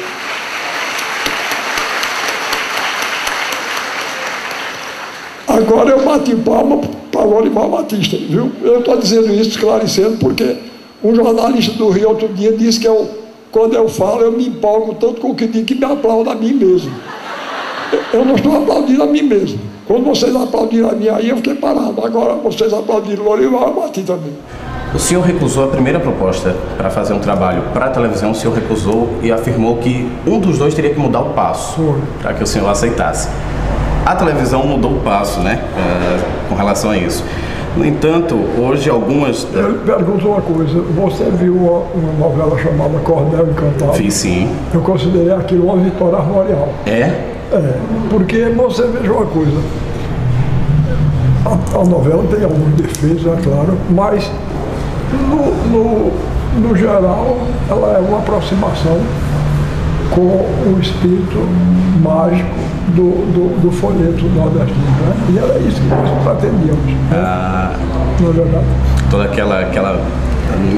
Agora 5.57 5.89
eu 5.89 6.05
bati 6.05 6.37
palma 6.37 6.79
para 7.11 7.23
o 7.23 7.31
Lorimar 7.31 7.67
Batista, 7.67 8.19
viu? 8.19 8.53
Eu 8.63 8.81
estou 8.81 8.99
dizendo 8.99 9.33
isso, 9.33 9.51
esclarecendo, 9.51 10.19
porque 10.19 10.59
um 11.03 11.15
jornalista 11.15 11.73
do 11.73 11.89
Rio 11.89 12.11
outro 12.11 12.29
dia 12.29 12.53
disse 12.53 12.79
que 12.79 12.87
eu, 12.87 13.09
quando 13.51 13.75
eu 13.75 13.89
falo, 13.89 14.21
eu 14.21 14.33
me 14.33 14.49
empolgo 14.49 14.95
tanto 15.01 15.19
com 15.19 15.31
o 15.31 15.35
que 15.35 15.47
digo 15.47 15.65
que 15.65 15.75
me 15.75 15.85
aplaudo 15.87 16.29
a 16.29 16.35
mim 16.35 16.53
mesmo. 16.53 16.93
Eu 18.13 18.23
não 18.23 18.35
estou 18.35 18.55
aplaudindo 18.55 19.03
a 19.03 19.07
mim 19.07 19.23
mesmo. 19.23 19.59
Quando 19.87 20.05
vocês 20.05 20.37
aplaudiram 20.37 20.91
a 20.91 20.93
mim 20.93 21.09
aí, 21.09 21.31
eu 21.31 21.37
fiquei 21.37 21.55
parado. 21.55 22.05
Agora 22.05 22.35
vocês 22.35 22.75
aplaudiram 22.75 23.25
o 23.25 23.29
Lorimar, 23.31 23.69
eu 23.69 23.81
bati 23.81 24.03
também. 24.03 24.35
O 24.95 24.99
senhor 24.99 25.23
recusou 25.23 25.65
a 25.65 25.69
primeira 25.69 25.99
proposta 25.99 26.55
para 26.77 26.91
fazer 26.91 27.15
um 27.15 27.19
trabalho 27.19 27.63
para 27.73 27.87
a 27.87 27.91
televisão, 27.91 28.33
o 28.33 28.35
senhor 28.35 28.55
recusou 28.55 29.09
e 29.23 29.33
afirmou 29.33 29.79
que 29.79 30.07
um 30.27 30.39
dos 30.39 30.59
dois 30.59 30.75
teria 30.75 30.93
que 30.93 31.01
mudar 31.01 31.21
o 31.21 31.31
passo 31.31 31.97
para 32.21 32.35
que 32.35 32.43
o 32.43 32.47
senhor 32.47 32.69
aceitasse. 32.69 33.29
A 34.07 34.15
televisão 34.15 34.65
mudou 34.65 34.93
o 34.93 35.01
passo, 35.01 35.41
né, 35.41 35.65
uh, 35.75 36.49
com 36.49 36.55
relação 36.55 36.91
a 36.93 36.97
isso. 36.97 37.25
No 37.77 37.85
entanto, 37.85 38.37
hoje 38.57 38.89
algumas. 38.89 39.45
Eu 39.53 39.81
pergunto 39.85 40.29
uma 40.29 40.41
coisa: 40.41 40.81
você 40.81 41.25
viu 41.25 41.55
uma, 41.57 42.29
novela 42.29 42.57
chamada 42.57 43.01
Cordel 43.01 43.49
Encantado? 43.51 43.95
Fiz 43.95 44.15
sim. 44.15 44.49
Eu 44.73 44.81
considerei 44.81 45.33
aquilo 45.33 45.65
uma 45.65 45.77
vitória 45.83 46.19
armorial. 46.19 46.69
É? 46.87 47.01
É, 47.53 47.75
porque 48.09 48.45
você 48.51 48.87
veja 48.87 49.13
uma 49.13 49.27
coisa: 49.27 49.61
a, 51.45 51.81
a 51.81 51.85
novela 51.85 52.23
tem 52.31 52.45
alguns 52.45 52.75
defeitos, 52.75 53.27
é 53.27 53.37
claro, 53.43 53.77
mas 53.91 54.31
no, 55.29 55.53
no, 55.73 56.13
no 56.61 56.77
geral, 56.77 57.39
ela 57.69 57.99
é 57.99 57.99
uma 57.99 58.19
aproximação 58.19 59.01
com 60.15 60.21
o 60.21 60.79
espírito 60.81 61.39
mágico 62.03 62.49
do, 62.89 63.11
do, 63.33 63.61
do 63.63 63.71
folheto 63.71 64.25
nordestino. 64.35 64.81
Né? 64.81 65.17
E 65.31 65.39
era 65.39 65.59
isso 65.59 65.81
que 65.81 65.89
nós 65.89 66.11
pretendíamos. 66.23 66.85
Né? 66.85 66.97
Ah, 67.15 67.73
verdade? 68.19 68.65
Toda 69.11 69.25
aquela. 69.25 69.61
aquela 69.61 70.01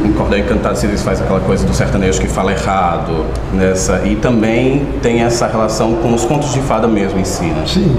em 0.05 0.13
Cordel 0.13 0.41
Encantado 0.41 0.77
se 0.77 0.89
faz 0.97 1.21
aquela 1.21 1.41
coisa 1.41 1.65
do 1.67 1.75
sertanejo 1.75 2.21
que 2.21 2.27
fala 2.27 2.53
errado 2.53 3.27
nessa 3.53 4.03
e 4.05 4.17
também 4.17 4.87
tem 5.03 5.23
essa 5.23 5.47
relação 5.47 5.97
com 5.97 6.15
os 6.15 6.25
contos 6.25 6.53
de 6.53 6.61
fada 6.61 6.89
mesmo 6.89 7.21
em 7.21 7.25
si, 7.25 7.45
né? 7.45 7.65
Sim. 7.67 7.97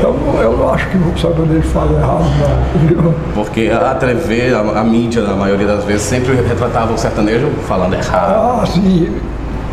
Eu 0.00 0.14
não, 0.14 0.40
eu 0.40 0.56
não 0.56 0.72
acho 0.72 0.88
que 0.88 0.96
o 0.96 1.18
sertanejo 1.18 1.68
fala 1.68 1.98
errado, 1.98 2.24
não. 3.02 3.14
Porque 3.34 3.68
a 3.68 3.94
TV, 3.96 4.54
a, 4.54 4.80
a, 4.80 4.84
mídia, 4.84 5.22
na 5.22 5.34
maioria 5.34 5.66
das 5.66 5.84
vezes, 5.84 6.02
sempre 6.02 6.34
retratava 6.34 6.92
o 6.92 6.98
sertanejo 6.98 7.48
falando 7.66 7.94
errado. 7.94 8.62
Ah, 8.62 8.66
sim. 8.66 9.12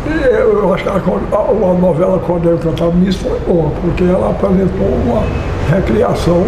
Eu 0.08 0.72
acho 0.72 0.84
que 0.84 0.88
a, 0.88 0.94
a, 0.94 1.74
novela 1.74 2.18
Quando 2.26 2.48
Eu 2.48 2.58
Cantava 2.58 2.94
Nisso 2.94 3.18
foi 3.18 3.38
boa, 3.40 3.70
porque 3.80 4.04
ela 4.04 4.30
apresentou 4.30 4.86
uma 4.86 5.22
recriação 5.68 6.44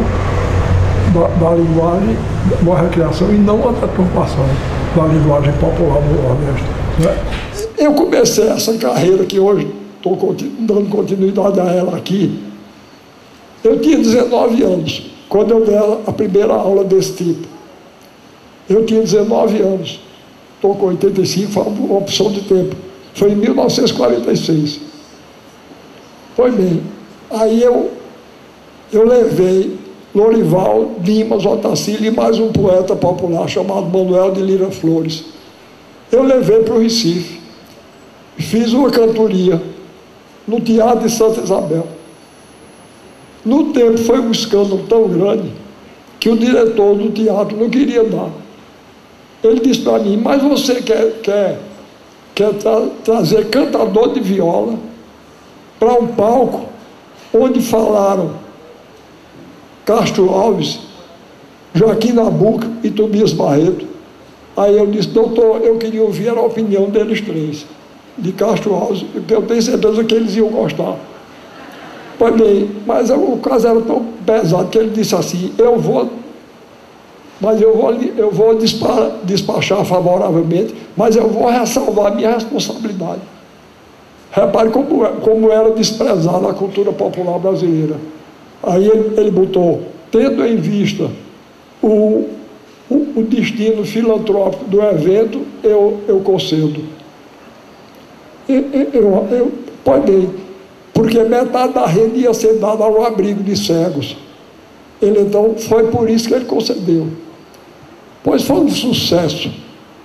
da, 1.12 1.26
da, 1.28 1.54
linguagem, 1.54 2.16
uma 2.62 2.78
recriação 2.78 3.32
e 3.32 3.38
não 3.38 3.56
uma 3.56 3.72
deturpação 3.72 4.44
da 4.94 5.06
linguagem 5.06 5.52
popular 5.54 6.00
do 6.00 6.22
Nordeste. 6.22 6.66
Né? 7.00 7.16
Eu 7.76 7.94
comecei 7.94 8.48
essa 8.48 8.76
carreira 8.78 9.24
que 9.24 9.38
hoje 9.40 9.72
estou 9.96 10.16
dando 10.60 10.88
continuidade 10.88 11.60
a 11.60 11.64
ela 11.64 11.96
aqui, 11.96 12.44
eu 13.64 13.80
tinha 13.80 13.98
19 13.98 14.62
anos, 14.62 15.10
quando 15.28 15.50
eu 15.50 15.64
dei 15.64 15.76
a 15.76 16.12
primeira 16.12 16.54
aula 16.54 16.84
desse 16.84 17.12
tipo. 17.12 17.46
Eu 18.68 18.84
tinha 18.84 19.00
19 19.00 19.60
anos. 19.60 20.00
Estou 20.54 20.74
com 20.74 20.86
85, 20.86 21.52
foi 21.52 21.62
uma 21.62 21.98
opção 21.98 22.30
de 22.30 22.42
tempo. 22.42 22.76
Foi 23.18 23.32
em 23.32 23.34
1946. 23.34 24.80
Foi 26.36 26.52
bem. 26.52 26.80
Aí 27.28 27.60
eu, 27.60 27.90
eu 28.92 29.04
levei 29.04 29.76
Lorival, 30.14 30.94
Dimas, 31.00 31.44
Otacílio 31.44 32.12
e 32.12 32.14
mais 32.14 32.38
um 32.38 32.52
poeta 32.52 32.94
popular 32.94 33.48
chamado 33.48 33.86
Manuel 33.86 34.30
de 34.30 34.40
Lira 34.40 34.70
Flores. 34.70 35.24
Eu 36.12 36.22
levei 36.22 36.60
para 36.60 36.74
o 36.74 36.80
Recife. 36.80 37.40
Fiz 38.36 38.72
uma 38.72 38.88
cantoria 38.88 39.60
no 40.46 40.60
Teatro 40.60 41.08
de 41.08 41.12
Santa 41.12 41.40
Isabel. 41.40 41.88
No 43.44 43.72
tempo 43.72 43.98
foi 43.98 44.20
um 44.20 44.30
escândalo 44.30 44.84
tão 44.88 45.08
grande 45.08 45.50
que 46.20 46.28
o 46.28 46.36
diretor 46.36 46.94
do 46.94 47.10
teatro 47.10 47.56
não 47.56 47.68
queria 47.68 48.04
dar. 48.04 48.30
Ele 49.42 49.58
disse 49.58 49.80
para 49.80 49.98
mim, 49.98 50.16
mas 50.16 50.40
você 50.40 50.76
quer, 50.76 51.20
quer, 51.20 51.58
quer 52.38 52.54
tra 52.54 52.82
trazer 53.02 53.48
cantador 53.48 54.12
de 54.12 54.20
viola 54.20 54.74
para 55.76 55.92
um 55.94 56.06
palco 56.06 56.66
onde 57.34 57.60
falaram 57.60 58.30
Castro 59.84 60.30
Alves, 60.30 60.78
Joaquim 61.74 62.12
Nabuco 62.12 62.64
e 62.84 62.90
Tobias 62.92 63.32
Barreto. 63.32 63.86
Aí 64.56 64.76
eu 64.76 64.86
disse, 64.86 65.08
doutor, 65.08 65.62
eu 65.62 65.78
queria 65.78 66.02
ouvir 66.02 66.28
a 66.28 66.40
opinião 66.40 66.88
deles 66.88 67.20
três, 67.20 67.66
de 68.16 68.30
Castro 68.32 68.72
Alves, 68.72 69.02
porque 69.02 69.34
eu 69.34 69.42
tenho 69.42 69.62
certeza 69.62 70.04
que 70.04 70.14
eles 70.14 70.36
iam 70.36 70.48
gostar. 70.48 70.96
Pois 72.16 72.36
bem, 72.36 72.70
mas 72.86 73.10
o 73.10 73.36
caso 73.38 73.66
era 73.66 73.80
tão 73.80 74.04
pesado 74.24 74.68
que 74.68 74.78
ele 74.78 74.90
disse 74.90 75.14
assim, 75.14 75.52
eu 75.58 75.76
vou, 75.78 76.08
mas 77.40 77.60
eu 77.60 77.76
vou, 77.76 77.92
eu 77.92 78.30
vou 78.30 78.58
despachar 79.24 79.84
favoravelmente, 79.84 80.74
mas 80.96 81.14
eu 81.14 81.28
vou 81.28 81.48
ressalvar 81.48 82.14
minha 82.14 82.32
responsabilidade. 82.32 83.20
Repare 84.32 84.70
como, 84.70 85.06
como 85.20 85.50
era 85.50 85.70
desprezada 85.70 86.48
a 86.48 86.54
cultura 86.54 86.92
popular 86.92 87.38
brasileira. 87.38 87.96
Aí 88.62 88.86
ele, 88.86 89.20
ele 89.20 89.30
botou, 89.30 89.82
tendo 90.10 90.44
em 90.44 90.56
vista 90.56 91.10
o, 91.80 92.28
o, 92.90 92.94
o, 93.16 93.22
destino 93.22 93.84
filantrópico 93.84 94.64
do 94.64 94.82
evento, 94.82 95.42
eu, 95.62 96.00
eu 96.08 96.20
concedo. 96.20 96.82
Eu, 98.48 98.64
eu, 98.72 99.26
eu, 99.30 99.52
bem, 100.04 100.30
porque 100.92 101.22
metade 101.22 101.74
da 101.74 101.86
renda 101.86 102.16
ia 102.16 102.34
ser 102.34 102.54
dada 102.54 102.82
ao 102.82 103.04
abrigo 103.04 103.42
de 103.42 103.56
cegos. 103.56 104.16
Ele 105.00 105.20
então 105.20 105.54
foi 105.56 105.86
por 105.88 106.10
isso 106.10 106.26
que 106.26 106.34
ele 106.34 106.44
concedeu. 106.44 107.06
Pois 108.28 108.42
foi 108.42 108.56
um 108.56 108.68
sucesso. 108.68 109.50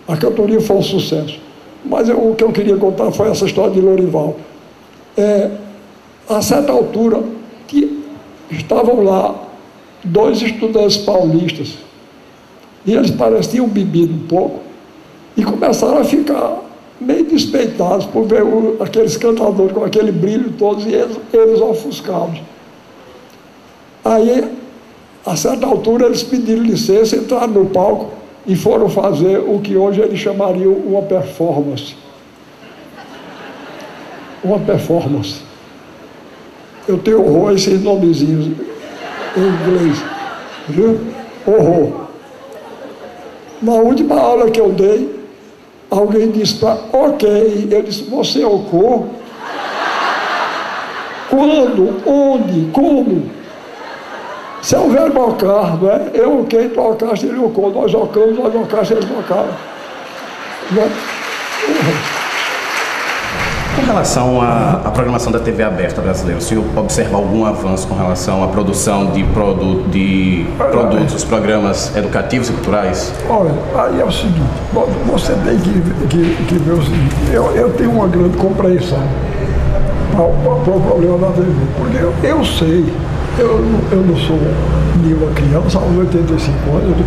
A 0.07 0.15
cantoria 0.15 0.61
foi 0.61 0.77
um 0.77 0.81
sucesso. 0.81 1.37
Mas 1.83 2.07
eu, 2.07 2.29
o 2.29 2.33
que 2.33 2.41
eu 2.45 2.53
queria 2.53 2.77
contar 2.77 3.11
foi 3.11 3.29
essa 3.29 3.43
história 3.43 3.73
de 3.73 3.81
Lorival. 3.81 4.37
É, 5.17 5.51
a 6.29 6.41
certa 6.41 6.71
altura, 6.71 7.21
estavam 8.49 9.03
lá 9.03 9.35
dois 10.05 10.41
estudantes 10.41 10.95
paulistas. 10.95 11.73
E 12.85 12.93
eles 12.93 13.11
pareciam 13.11 13.67
bebido 13.67 14.13
um 14.13 14.25
pouco. 14.25 14.61
E 15.35 15.43
começaram 15.43 15.97
a 15.97 16.05
ficar 16.05 16.61
meio 17.01 17.25
despeitados 17.25 18.05
por 18.05 18.25
ver 18.25 18.41
o, 18.41 18.77
aqueles 18.79 19.17
cantadores 19.17 19.73
com 19.73 19.83
aquele 19.83 20.13
brilho 20.13 20.53
todos 20.57 20.85
e 20.85 20.93
eles, 20.93 21.19
eles 21.33 21.59
ofuscados. 21.59 22.39
Aí, 24.05 24.49
a 25.25 25.35
certa 25.37 25.65
altura, 25.65 26.05
eles 26.05 26.21
pediram 26.21 26.63
licença, 26.63 27.15
entraram 27.15 27.47
no 27.47 27.65
palco 27.67 28.11
e 28.45 28.55
foram 28.55 28.89
fazer 28.89 29.37
o 29.39 29.59
que 29.59 29.77
hoje 29.77 30.01
eles 30.01 30.19
chamariam 30.19 30.73
uma 30.73 31.01
performance. 31.01 31.95
Uma 34.43 34.59
performance. 34.59 35.41
Eu 36.85 36.97
tenho 36.97 37.21
horror 37.25 37.51
a 37.51 37.53
esses 37.53 37.81
nomezinhos 37.81 38.47
em 39.37 39.41
inglês. 39.41 40.03
Viu? 40.67 40.99
Horror. 41.47 42.03
Na 43.61 43.75
última 43.75 44.19
aula 44.19 44.51
que 44.51 44.59
eu 44.59 44.73
dei, 44.73 45.23
alguém 45.89 46.31
disse 46.31 46.55
para, 46.55 46.77
ok, 46.91 47.69
eu 47.71 47.81
disse, 47.81 48.03
você 48.03 48.41
é 48.41 48.47
o 48.47 48.59
cor? 48.59 49.07
Quando? 51.29 52.01
Onde? 52.05 52.71
Como? 52.71 53.42
Se 54.63 54.75
é 54.75 54.79
o 54.79 54.89
verbo 54.89 55.27
ocar, 55.27 55.77
não 55.77 55.91
é? 55.91 56.11
Eu 56.13 56.39
ok, 56.39 56.69
tu 56.69 56.79
ocaste, 56.79 57.25
ele 57.25 57.37
ocou, 57.37 57.69
nós 57.69 57.93
ocamos, 57.93 58.39
nós 58.39 58.55
ocaste, 58.55 58.93
eles 58.93 59.05
ocaram. 59.11 59.49
Não 60.71 60.83
é? 60.83 60.89
Com 63.75 63.85
relação 63.85 64.41
à, 64.41 64.81
à, 64.85 64.91
programação 64.91 65.33
da 65.33 65.39
TV 65.39 65.63
aberta 65.63 66.01
brasileira, 66.01 66.39
o 66.39 66.41
senhor 66.41 66.63
observa 66.77 67.17
algum 67.17 67.45
avanço 67.45 67.85
com 67.89 67.95
relação 67.95 68.41
à 68.41 68.47
produção 68.47 69.07
de, 69.07 69.25
produ 69.25 69.83
de 69.89 70.45
produtos, 70.57 71.25
programas 71.25 71.93
educativos 71.97 72.47
e 72.47 72.53
culturais? 72.53 73.11
Olha, 73.29 73.51
aí 73.75 73.99
é 73.99 74.05
o 74.05 74.11
seguinte, 74.11 74.39
você 75.05 75.33
tem 75.43 75.57
que, 75.59 76.07
que, 76.07 76.45
que 76.45 76.55
ver 76.59 76.71
o 76.71 76.81
seguinte, 76.81 77.15
eu, 77.33 77.53
eu 77.53 77.73
tenho 77.73 77.91
uma 77.91 78.07
grande 78.07 78.37
compreensão 78.37 79.03
para, 80.15 80.25
o 80.25 80.81
problema 80.81 81.17
da 81.17 81.27
TV, 81.33 81.51
porque 81.77 81.97
eu, 81.97 82.13
eu 82.23 82.45
sei, 82.45 82.85
eu, 83.39 83.65
eu 83.91 84.01
não 84.05 84.15
sou 84.15 84.39
nenhuma 85.03 85.31
criança, 85.33 85.79
aos 85.79 85.97
85 85.97 86.53
anos, 86.71 86.97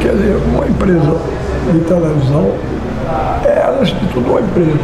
quer 0.00 0.12
dizer, 0.12 0.36
uma 0.52 0.66
empresa 0.66 1.16
de 1.72 1.80
televisão, 1.80 2.52
é, 3.44 3.62
ela 3.64 3.82
institui 3.82 4.22
uma 4.22 4.40
empresa 4.40 4.78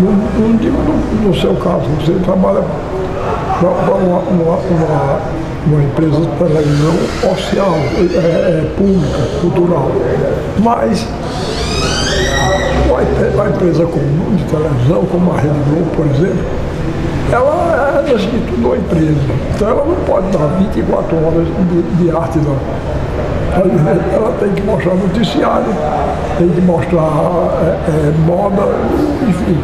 não, 0.00 0.12
não 0.12 0.56
digo 0.56 0.76
no, 0.76 1.28
no, 1.28 1.34
seu 1.34 1.54
caso, 1.56 1.84
você 2.00 2.12
trabalha 2.24 2.62
para 3.58 3.68
uma, 3.68 4.18
uma, 4.18 4.56
uma, 4.56 5.20
uma, 5.66 5.82
empresa 5.82 6.20
de 6.20 6.26
televisão 6.36 7.32
oficial, 7.32 7.74
é, 7.74 8.16
é, 8.16 8.72
pública, 8.76 9.40
cultural. 9.40 9.90
Mas 10.58 11.06
uma, 13.34 13.48
empresa 13.48 13.86
comum 13.86 14.36
de 14.36 14.44
televisão, 14.44 15.04
como 15.06 15.32
a 15.32 15.36
Rede 15.36 15.58
Globo, 15.70 15.90
por 15.94 16.06
exemplo, 16.06 16.44
ela 17.30 18.04
é 18.08 18.14
assim, 18.14 18.44
tudo 18.48 18.66
uma 18.66 18.76
empresa. 18.76 19.20
Então 19.54 19.68
ela 19.68 19.84
não 19.84 19.94
pode 20.04 20.26
dar 20.36 20.46
24 20.58 21.16
horas 21.16 21.46
de, 21.46 21.82
de 21.96 22.10
arte 22.10 22.38
não. 22.38 22.56
Ela 24.14 24.32
tem 24.38 24.52
que 24.52 24.62
mostrar 24.62 24.94
noticiário, 24.94 25.74
tem 26.38 26.48
que 26.48 26.60
mostrar 26.60 27.10
é, 27.62 27.90
é, 27.90 28.14
moda, 28.26 28.62
enfim. 29.26 29.58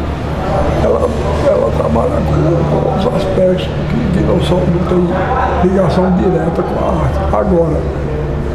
Ela, 0.83 1.09
ela 1.47 1.71
trabalha 1.77 2.21
com, 2.21 2.99
os 2.99 3.15
aspectos 3.15 3.67
que, 3.89 4.17
que 4.17 4.23
não, 4.23 4.41
são, 4.41 4.59
não 4.59 4.85
tem 4.87 5.69
ligação 5.69 6.11
direta 6.17 6.61
com 6.61 6.85
a 6.85 7.03
arte. 7.03 7.19
Agora, 7.33 7.81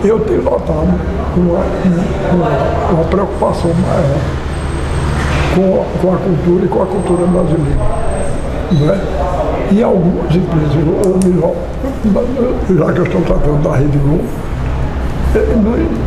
eu 0.05 0.21
tenho 0.21 0.43
notado 0.43 0.89
uma, 1.37 1.61
uma, 2.33 2.93
uma 2.93 3.05
preocupação 3.05 3.71
maior 3.75 4.50
com, 5.55 5.85
com 6.01 6.15
a 6.15 6.17
cultura 6.17 6.65
e 6.65 6.69
com 6.69 6.83
a 6.83 6.87
cultura 6.87 7.27
brasileira. 7.27 8.11
Né? 8.73 9.01
E 9.73 9.83
algumas 9.83 10.35
empresas, 10.35 10.75
ou 11.05 11.19
melhor, 11.25 11.55
já 12.77 12.93
que 12.93 12.99
eu 12.99 13.05
estou 13.05 13.21
tratando 13.23 13.63
da 13.63 13.77
Rede 13.77 13.99
Globo, 13.99 14.25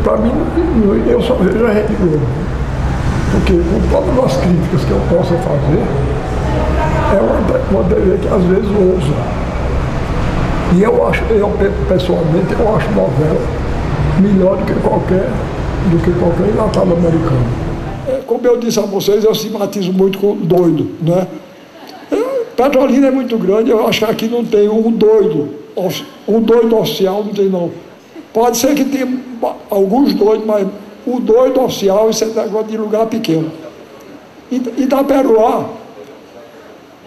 para 0.02 0.16
mim, 0.18 0.32
eu 1.08 1.22
só 1.22 1.34
vejo 1.34 1.64
a 1.66 1.70
Rede 1.70 1.94
Globo. 1.94 2.26
Porque 3.32 3.52
com 3.52 3.80
todas 3.90 4.32
as 4.32 4.36
críticas 4.42 4.84
que 4.84 4.90
eu 4.90 5.00
possa 5.10 5.34
fazer, 5.34 5.82
é 7.12 7.20
uma, 7.20 7.80
uma 7.80 7.88
TV 7.88 8.18
que 8.18 8.28
às 8.28 8.42
vezes 8.44 8.70
ousa. 8.70 9.14
E 10.74 10.82
eu 10.82 11.06
acho, 11.08 11.22
eu 11.30 11.50
pessoalmente, 11.88 12.54
eu 12.58 12.76
acho 12.76 12.90
novela 12.90 13.40
melhor 14.20 14.56
do 14.56 14.64
que 14.64 14.74
qualquer, 14.80 15.28
do 15.90 16.02
que 16.02 16.12
qualquer 16.18 16.48
enlatado 16.52 16.92
americano. 16.92 17.63
É, 18.34 18.38
como 18.38 18.46
eu 18.46 18.58
disse 18.58 18.78
a 18.78 18.82
vocês, 18.82 19.24
eu 19.24 19.34
simpatizo 19.34 19.92
muito 19.92 20.18
com 20.18 20.34
doido, 20.36 20.90
né? 21.00 21.26
Petrolina 22.56 23.08
é 23.08 23.10
muito 23.10 23.36
grande, 23.38 23.70
eu 23.70 23.86
acho 23.86 24.00
que 24.00 24.04
aqui 24.04 24.28
não 24.28 24.44
tem 24.44 24.68
um 24.68 24.90
doido, 24.90 25.48
um 26.26 26.40
doido 26.40 26.76
oficial, 26.76 27.24
não 27.24 27.32
tem 27.32 27.48
não. 27.48 27.70
Pode 28.32 28.56
ser 28.56 28.74
que 28.74 28.84
tenha 28.84 29.08
alguns 29.70 30.14
doidos, 30.14 30.46
mas 30.46 30.66
o 31.06 31.20
doido 31.20 31.60
oficial, 31.60 32.10
isso 32.10 32.24
é 32.24 32.26
negócio 32.28 32.68
de 32.68 32.76
lugar 32.76 33.06
pequeno. 33.06 33.50
Itaperuá, 34.50 35.68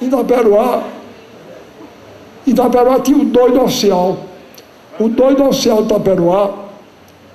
Itaperuá, 0.01 0.83
Itaperuá 2.45 2.99
tinha 2.99 3.17
o 3.17 3.25
doido 3.25 3.61
oficial. 3.61 4.17
O 4.99 5.07
doido 5.07 5.43
oficial 5.45 5.77
de 5.77 5.85
Itaperuá 5.85 6.53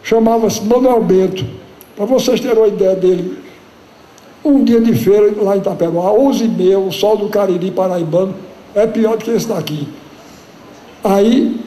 chamava-se 0.02 0.62
Manuel 0.64 1.02
Bento. 1.02 1.44
Para 1.96 2.04
vocês 2.06 2.40
terem 2.40 2.56
uma 2.56 2.68
ideia 2.68 2.96
dele, 2.96 3.41
um 4.44 4.64
dia 4.64 4.80
de 4.80 4.94
feira 4.94 5.32
lá 5.40 5.56
em 5.56 5.60
Itaperuá, 5.60 6.12
11 6.12 6.44
e 6.44 6.48
meia, 6.48 6.78
o 6.78 6.90
sol 6.90 7.16
do 7.16 7.28
Cariri 7.28 7.70
paraibano, 7.70 8.34
é 8.74 8.86
pior 8.86 9.16
do 9.16 9.24
que 9.24 9.30
esse 9.30 9.48
daqui. 9.48 9.86
Aí 11.04 11.60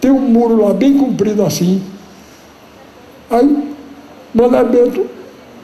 tem 0.00 0.10
um 0.10 0.20
muro 0.20 0.64
lá 0.64 0.72
bem 0.72 0.96
comprido 0.96 1.42
assim. 1.42 1.82
Aí, 3.30 3.74
Mané 4.34 4.64
Bento, 4.64 5.06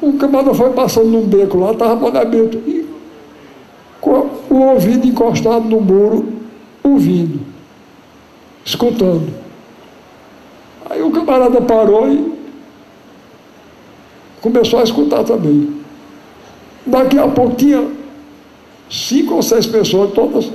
um 0.02 0.16
camarada 0.16 0.54
foi 0.54 0.70
passando 0.72 1.08
num 1.08 1.26
beco 1.26 1.58
lá, 1.58 1.72
estava 1.72 1.96
Mané 1.96 2.24
Bento, 2.24 2.58
e, 2.66 2.88
com 4.00 4.30
o 4.48 4.56
ouvido 4.72 5.06
encostado 5.06 5.64
no 5.66 5.80
muro, 5.80 6.26
ouvindo, 6.82 7.40
escutando. 8.64 9.28
Aí 10.88 11.02
o 11.02 11.10
camarada 11.10 11.60
parou 11.60 12.10
e 12.10 12.39
começou 14.40 14.80
a 14.80 14.82
escutar 14.82 15.24
também. 15.24 15.80
Daqui 16.86 17.18
a 17.18 17.28
pouco 17.28 17.56
tinha 17.56 17.86
cinco 18.88 19.34
ou 19.34 19.42
seis 19.42 19.66
pessoas, 19.66 20.12
todas 20.12 20.50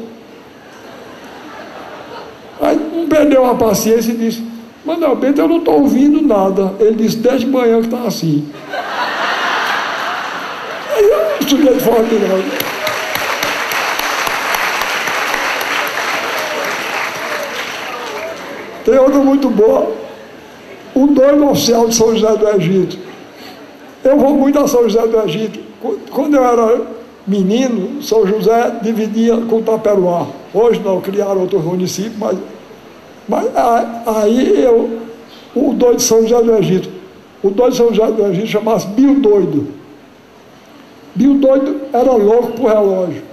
Aí 2.61 2.77
um 2.93 3.07
perdeu 3.07 3.45
a 3.45 3.55
paciência 3.55 4.11
e 4.11 4.15
disse, 4.15 4.43
Manuel 4.83 5.15
Bento, 5.15 5.41
eu 5.41 5.47
não 5.47 5.57
estou 5.57 5.81
ouvindo 5.81 6.21
nada. 6.21 6.73
Ele 6.79 6.95
disse, 6.95 7.17
desde 7.17 7.45
manhã 7.45 7.79
que 7.81 7.87
está 7.87 8.03
assim. 8.03 8.47
Aí 10.95 11.03
eu 11.03 11.47
sujeito 11.47 11.79
formidável. 11.81 12.43
Tem 18.85 18.97
outra 18.99 19.19
muito 19.19 19.49
boa. 19.49 19.91
O 20.93 21.07
dono 21.07 21.51
oficial 21.51 21.87
de 21.87 21.95
São 21.95 22.15
José 22.15 22.37
do 22.37 22.47
Egito. 22.49 23.04
Eu 24.05 24.19
vou 24.19 24.35
muito 24.35 24.59
a 24.59 24.67
São 24.67 24.83
José 24.83 25.07
do 25.07 25.19
Egito. 25.21 25.59
Quando 26.11 26.35
eu 26.35 26.45
era 26.45 26.81
menino, 27.25 28.03
São 28.03 28.25
José 28.27 28.79
dividia 28.83 29.35
com 29.37 29.63
Taperuá. 29.63 30.27
Hoje 30.53 30.79
não, 30.85 31.01
criaram 31.01 31.41
outro 31.41 31.59
município, 31.59 32.13
mas, 32.19 32.37
mas 33.27 33.47
aí 34.05 34.61
eu, 34.61 34.99
o 35.55 35.73
doido 35.73 35.97
de 35.97 36.03
São 36.03 36.21
José 36.21 36.43
do 36.43 36.55
Egito, 36.55 36.89
o 37.41 37.49
doido 37.49 37.71
de 37.71 37.77
São 37.77 37.91
José 37.91 38.11
do 38.11 38.27
Egito 38.27 38.45
chamava-se 38.45 38.87
Bio 38.89 39.19
Doido. 39.19 39.67
Bio 41.15 41.33
Doido 41.33 41.81
era 41.91 42.11
louco 42.11 42.51
por 42.51 42.69
relógio. 42.69 43.23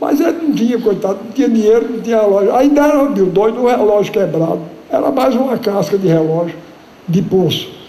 Mas 0.00 0.20
ele 0.20 0.38
não 0.42 0.52
tinha, 0.54 0.80
coitado, 0.80 1.18
não 1.24 1.32
tinha 1.32 1.48
dinheiro, 1.48 1.88
não 1.90 2.00
tinha 2.00 2.20
relógio. 2.20 2.54
Ainda 2.54 2.86
era 2.86 3.04
Bio 3.06 3.26
Doido, 3.26 3.60
um 3.60 3.66
relógio 3.66 4.12
quebrado. 4.12 4.60
Era 4.88 5.10
mais 5.10 5.34
uma 5.34 5.58
casca 5.58 5.98
de 5.98 6.06
relógio, 6.06 6.56
de 7.08 7.20
pulso. 7.20 7.83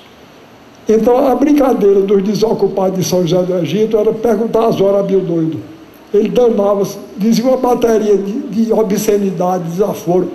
Então 0.87 1.27
a 1.27 1.35
brincadeira 1.35 2.01
dos 2.01 2.21
desocupados 2.23 2.99
de 2.99 3.03
São 3.03 3.25
José 3.25 3.43
do 3.43 3.57
Egito 3.57 3.97
era 3.97 4.13
perguntar 4.13 4.67
as 4.67 4.79
horas 4.79 4.99
a 4.99 5.03
Bio 5.03 5.21
Doido 5.21 5.75
ele 6.17 6.29
danava, 6.29 6.87
dizia 7.17 7.45
uma 7.45 7.57
bateria 7.57 8.17
de, 8.17 8.31
de 8.47 8.73
obscenidade, 8.73 9.63
desaforo. 9.65 10.31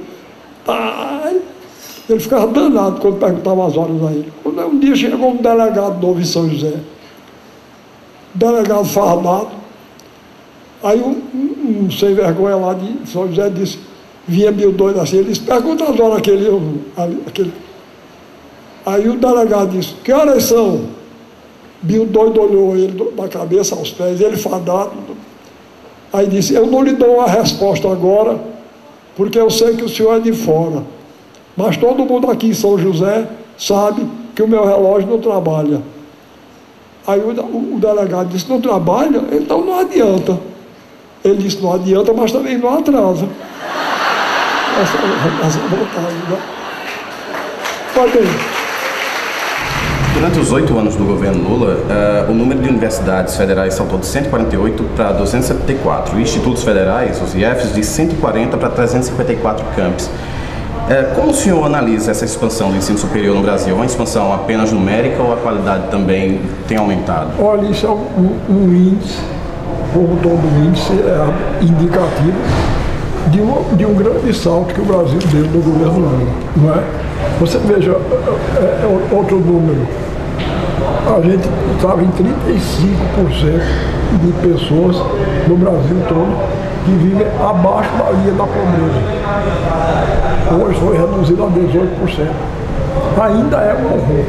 Ele 2.08 2.20
ficava 2.20 2.46
danado 2.48 3.00
quando 3.00 3.18
perguntava 3.18 3.66
as 3.66 3.76
horas 3.76 4.02
a 4.02 4.12
ele. 4.12 4.32
Quando 4.42 4.60
um 4.66 4.78
dia 4.78 4.96
chegou 4.96 5.30
um 5.30 5.36
delegado 5.36 6.00
novo 6.00 6.20
em 6.20 6.24
São 6.24 6.48
José, 6.48 6.74
delegado 8.34 8.84
fardado, 8.84 9.48
aí 10.82 11.00
um, 11.00 11.22
um, 11.34 11.84
um, 11.84 11.90
sem 11.90 12.14
vergonha 12.14 12.56
lá 12.56 12.74
de 12.74 13.08
São 13.10 13.28
José 13.28 13.48
disse, 13.50 13.78
vinha 14.26 14.50
meio 14.50 14.72
doido 14.72 15.00
assim, 15.00 15.18
ele 15.18 15.30
disse, 15.30 15.42
pergunta 15.42 15.84
as 15.84 15.98
horas 15.98 16.18
aquele, 16.18 16.48
aquele. 17.26 17.52
Aí 18.84 19.08
o 19.08 19.16
delegado 19.16 19.70
disse, 19.70 19.94
que 20.04 20.12
horas 20.12 20.44
são? 20.44 20.86
Bill 21.82 22.06
doido 22.06 22.40
olhou 22.40 22.76
ele 22.76 23.12
da 23.16 23.28
cabeça 23.28 23.74
aos 23.74 23.90
pés, 23.90 24.20
ele 24.20 24.36
fardado, 24.36 24.92
Aí 26.12 26.26
disse: 26.26 26.54
Eu 26.54 26.66
não 26.66 26.82
lhe 26.82 26.92
dou 26.92 27.16
uma 27.16 27.28
resposta 27.28 27.90
agora, 27.90 28.38
porque 29.16 29.38
eu 29.38 29.50
sei 29.50 29.76
que 29.76 29.84
o 29.84 29.88
senhor 29.88 30.16
é 30.16 30.20
de 30.20 30.32
fora. 30.32 30.82
Mas 31.56 31.76
todo 31.76 32.04
mundo 32.04 32.30
aqui 32.30 32.48
em 32.48 32.54
São 32.54 32.78
José 32.78 33.26
sabe 33.56 34.06
que 34.34 34.42
o 34.42 34.48
meu 34.48 34.66
relógio 34.66 35.08
não 35.08 35.18
trabalha. 35.18 35.82
Aí 37.06 37.20
o, 37.20 37.30
o, 37.30 37.76
o 37.76 37.78
delegado 37.78 38.28
disse, 38.28 38.48
não 38.48 38.60
trabalha? 38.60 39.22
Então 39.32 39.64
não 39.64 39.78
adianta. 39.78 40.38
Ele 41.24 41.42
disse, 41.42 41.60
não 41.60 41.74
adianta, 41.74 42.12
mas 42.12 42.32
também 42.32 42.56
não 42.56 42.78
atrasa. 42.78 43.28
Essa, 44.80 44.96
essa 45.46 45.58
vontade, 45.58 46.14
né? 46.30 46.38
Pode 47.92 48.18
ir. 48.18 48.59
Durante 50.20 50.38
os 50.38 50.52
oito 50.52 50.76
anos 50.76 50.96
do 50.96 51.04
governo 51.06 51.48
Lula, 51.48 51.76
uh, 52.28 52.30
o 52.30 52.34
número 52.34 52.60
de 52.60 52.68
universidades 52.68 53.34
federais 53.38 53.72
saltou 53.72 53.98
de 53.98 54.04
148 54.04 54.84
para 54.94 55.12
274, 55.12 56.18
e 56.18 56.22
institutos 56.22 56.62
federais, 56.62 57.22
os 57.22 57.34
IFs, 57.34 57.74
de 57.74 57.82
140 57.82 58.58
para 58.58 58.68
354 58.68 59.64
campos. 59.74 60.04
Uh, 60.08 61.14
como 61.14 61.30
o 61.30 61.34
senhor 61.34 61.64
analisa 61.64 62.10
essa 62.10 62.26
expansão 62.26 62.70
do 62.70 62.76
ensino 62.76 62.98
superior 62.98 63.34
no 63.34 63.40
Brasil? 63.40 63.72
É 63.72 63.74
uma 63.74 63.86
expansão 63.86 64.30
apenas 64.30 64.70
numérica 64.72 65.22
ou 65.22 65.32
a 65.32 65.38
qualidade 65.38 65.84
também 65.90 66.42
tem 66.68 66.76
aumentado? 66.76 67.42
Olha, 67.42 67.66
isso 67.68 67.86
é 67.86 67.90
um, 67.90 68.36
um 68.50 68.74
índice, 68.74 69.20
como 69.94 70.18
todo 70.18 70.66
índice, 70.66 70.92
é 71.00 71.64
indicativo 71.64 72.36
de 73.28 73.40
um, 73.40 73.74
de 73.74 73.86
um 73.86 73.94
grande 73.94 74.36
salto 74.36 74.74
que 74.74 74.82
o 74.82 74.84
Brasil 74.84 75.18
deu 75.32 75.46
no 75.46 75.62
governo 75.62 75.98
Lula, 75.98 76.28
não 76.56 76.74
é? 76.74 77.09
Você 77.40 77.58
veja 77.58 77.92
é, 77.92 78.62
é, 78.62 79.14
outro 79.14 79.38
número. 79.38 79.86
A 81.06 81.20
gente 81.22 81.48
estava 81.76 82.02
em 82.02 82.10
35% 82.10 83.62
de 84.20 84.32
pessoas 84.48 84.96
no 85.48 85.56
Brasil 85.56 85.96
todo 86.08 86.36
que 86.84 86.92
vivem 86.92 87.26
abaixo 87.40 87.90
da 87.96 88.10
linha 88.10 88.32
da 88.32 88.44
pobreza. 88.44 89.00
Hoje 90.62 90.80
foi 90.80 90.98
reduzido 90.98 91.44
a 91.44 91.46
18%. 91.46 92.28
Ainda 93.22 93.56
é 93.58 93.74
um 93.74 93.86
horror, 93.86 94.24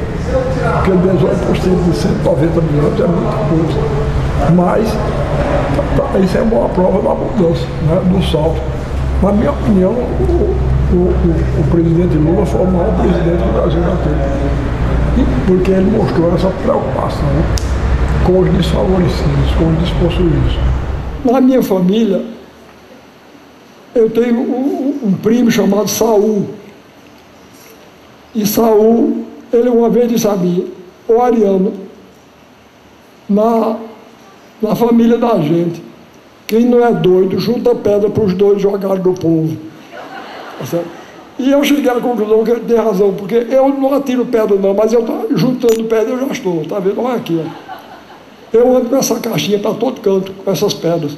porque 0.76 0.92
18% 0.92 1.84
de 1.86 1.96
190 1.96 2.62
milhões 2.62 3.00
é 3.00 3.08
muito 3.08 3.32
pouco. 3.50 4.54
Mas 4.56 4.92
tá, 5.98 6.04
tá, 6.14 6.20
isso 6.20 6.38
é 6.38 6.42
uma 6.42 6.70
prova 6.70 7.02
da 7.02 7.16
mudança, 7.16 7.66
né, 7.84 8.02
do 8.06 8.24
salto. 8.24 8.62
Na 9.22 9.32
minha 9.32 9.52
opinião, 9.52 9.92
o, 9.92 10.56
o, 10.94 10.98
o, 10.98 11.62
o 11.62 11.72
presidente 11.72 12.16
Lula 12.18 12.46
foi 12.46 12.62
o 12.62 12.68
maior 12.72 12.96
presidente 13.00 13.44
do 13.44 13.54
Brasil 13.54 13.82
já 13.82 13.96
teve. 13.98 14.52
Porque 15.48 15.72
ele 15.72 15.92
mostrou 15.92 16.34
essa 16.34 16.50
preocupação 16.50 17.30
com 18.26 18.40
os 18.40 18.50
desfavorecidos, 18.52 19.52
com 19.58 19.70
os 19.70 19.78
despossuídos. 19.80 20.54
Na 21.26 21.42
minha 21.42 21.62
família, 21.62 22.24
eu 23.94 24.10
tenho 24.10 24.40
um, 24.40 25.00
um 25.04 25.14
primo 25.14 25.52
chamado 25.52 25.88
Saul. 25.88 26.48
E 28.34 28.46
Saul, 28.46 29.26
ele 29.52 29.70
uma 29.70 29.90
vez 29.90 30.10
disse 30.10 30.28
a 30.28 30.36
mim, 30.36 30.72
o 31.08 31.22
Ariano, 31.22 31.74
na, 33.28 33.78
na 34.62 34.76
família 34.76 35.18
da 35.18 35.38
gente, 35.40 35.84
quem 36.48 36.66
não 36.66 36.86
é 36.86 36.92
doido, 36.92 37.40
junta 37.40 37.76
pedra 37.76 38.10
para 38.10 38.24
os 38.24 38.34
dois 38.34 38.62
jogarem 38.62 39.02
do 39.02 39.14
povo. 39.14 39.71
E 41.40 41.50
eu 41.50 41.64
cheguei 41.64 41.90
à 41.90 41.96
conclusão 41.96 42.44
que 42.44 42.52
ele 42.52 42.62
tem 42.62 42.78
razão, 42.78 43.14
porque 43.14 43.36
eu 43.36 43.70
não 43.70 43.94
atiro 43.94 44.26
pedra 44.26 44.56
não, 44.56 44.74
mas 44.74 44.94
eu 44.94 45.00
estou 45.00 45.28
juntando 45.36 45.84
pedra, 45.86 46.14
eu 46.14 46.20
já 46.20 46.28
estou, 46.28 46.64
tá 46.66 46.80
vendo? 46.80 47.02
Olha 47.02 47.16
aqui, 47.16 47.42
ó. 47.44 47.72
Eu 48.54 48.76
ando 48.76 48.90
com 48.90 48.98
essa 48.98 49.20
caixinha 49.20 49.58
para 49.60 49.74
todo 49.74 50.02
canto, 50.02 50.34
com 50.34 50.52
essas 50.52 50.74
pedras. 50.74 51.18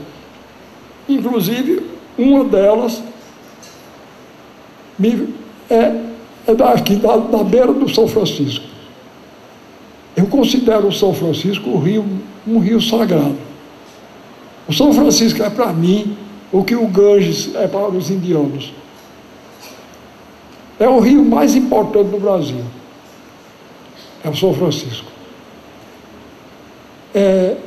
Inclusive, 1.09 1.83
uma 2.17 2.43
delas 2.45 3.01
é, 5.69 5.95
é 6.47 6.55
daqui, 6.55 6.95
da, 6.95 7.17
da 7.17 7.43
beira 7.43 7.73
do 7.73 7.89
São 7.89 8.07
Francisco. 8.07 8.65
Eu 10.15 10.27
considero 10.27 10.87
o 10.87 10.91
São 10.91 11.13
Francisco 11.13 11.69
um 11.69 11.79
rio, 11.79 12.05
um 12.47 12.59
rio 12.59 12.79
sagrado. 12.79 13.35
O 14.67 14.73
São 14.73 14.93
Francisco 14.93 15.41
é 15.41 15.49
para 15.49 15.73
mim 15.73 16.15
o 16.51 16.63
que 16.63 16.75
o 16.75 16.85
Ganges 16.87 17.53
é 17.55 17.67
para 17.67 17.89
os 17.89 18.11
indianos. 18.11 18.71
É 20.79 20.87
o 20.87 20.99
rio 20.99 21.23
mais 21.23 21.55
importante 21.55 22.09
do 22.09 22.19
Brasil. 22.19 22.63
É 24.23 24.29
o 24.29 24.35
São 24.35 24.53
Francisco. 24.53 25.11
É... 27.13 27.57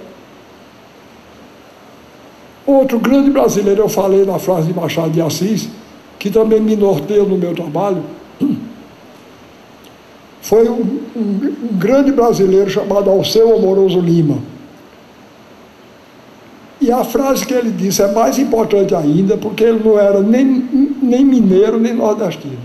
Outro 2.67 2.99
grande 2.99 3.31
brasileiro, 3.31 3.83
eu 3.83 3.89
falei 3.89 4.25
na 4.25 4.39
frase 4.39 4.67
de 4.67 4.75
Machado 4.75 5.11
de 5.11 5.21
Assis, 5.21 5.69
que 6.19 6.31
também 6.31 6.61
me 6.61 6.75
norteia 6.75 7.23
no 7.23 7.39
meu 7.39 7.55
trabalho, 7.55 8.03
foi 10.43 10.69
um, 10.69 11.01
um, 11.15 11.55
um 11.73 11.79
grande 11.79 12.11
brasileiro 12.11 12.69
chamado 12.69 13.09
Alceu 13.09 13.55
Amoroso 13.55 14.01
Lima 14.01 14.39
e 16.81 16.93
a 16.93 17.03
frase 17.03 17.47
que 17.47 17.55
ele 17.55 17.71
disse 17.71 18.03
é 18.03 18.13
mais 18.13 18.39
importante 18.39 18.95
ainda, 18.95 19.37
porque 19.37 19.65
ele 19.65 19.83
não 19.83 19.99
era 19.99 20.21
nem, 20.21 20.47
nem 21.03 21.25
mineiro, 21.25 21.81
nem 21.81 21.95
nordestino. 21.95 22.59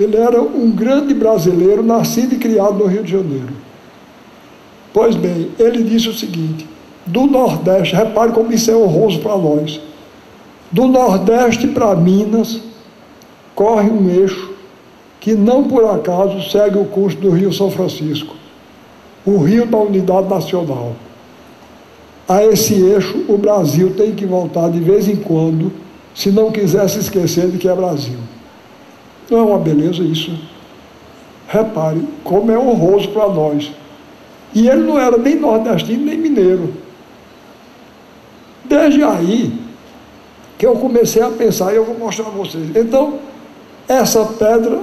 Ele 0.00 0.16
era 0.16 0.40
um 0.40 0.70
grande 0.70 1.12
brasileiro, 1.14 1.82
nascido 1.82 2.34
e 2.34 2.38
criado 2.38 2.74
no 2.74 2.86
Rio 2.86 3.02
de 3.02 3.12
Janeiro. 3.12 3.50
Pois 4.92 5.14
bem, 5.14 5.50
ele 5.58 5.84
disse 5.84 6.08
o 6.08 6.14
seguinte: 6.14 6.66
do 7.06 7.26
Nordeste, 7.26 7.94
repare 7.94 8.32
como 8.32 8.52
isso 8.52 8.70
é 8.70 8.76
honroso 8.76 9.20
para 9.20 9.36
nós. 9.36 9.80
Do 10.72 10.86
Nordeste 10.86 11.68
para 11.68 11.94
Minas, 11.94 12.60
corre 13.54 13.90
um 13.90 14.08
eixo 14.08 14.50
que 15.20 15.34
não 15.34 15.64
por 15.64 15.84
acaso 15.84 16.50
segue 16.50 16.78
o 16.78 16.86
curso 16.86 17.18
do 17.18 17.30
Rio 17.30 17.52
São 17.52 17.70
Francisco, 17.70 18.34
o 19.26 19.36
rio 19.36 19.66
da 19.66 19.76
unidade 19.76 20.28
nacional 20.28 20.94
a 22.30 22.44
esse 22.44 22.74
eixo 22.74 23.24
o 23.28 23.36
Brasil 23.36 23.92
tem 23.96 24.12
que 24.12 24.24
voltar 24.24 24.70
de 24.70 24.78
vez 24.78 25.08
em 25.08 25.16
quando, 25.16 25.72
se 26.14 26.30
não 26.30 26.52
quiser 26.52 26.88
se 26.88 27.00
esquecer 27.00 27.50
de 27.50 27.58
que 27.58 27.68
é 27.68 27.74
Brasil. 27.74 28.20
Não 29.30 29.38
é 29.38 29.42
uma 29.42 29.58
beleza 29.58 30.02
isso? 30.02 30.36
Repare 31.46 32.02
como 32.24 32.50
é 32.50 32.58
honroso 32.58 33.08
para 33.08 33.28
nós. 33.28 33.70
E 34.54 34.68
ele 34.68 34.82
não 34.82 34.98
era 34.98 35.16
nem 35.16 35.36
nordestino 35.36 36.04
nem 36.04 36.18
mineiro. 36.18 36.74
Desde 38.64 39.02
aí 39.02 39.52
que 40.58 40.66
eu 40.66 40.74
comecei 40.74 41.22
a 41.22 41.30
pensar, 41.30 41.72
e 41.72 41.76
eu 41.76 41.84
vou 41.86 41.98
mostrar 41.98 42.26
a 42.26 42.30
vocês. 42.30 42.68
Então, 42.76 43.18
essa 43.88 44.24
pedra 44.26 44.78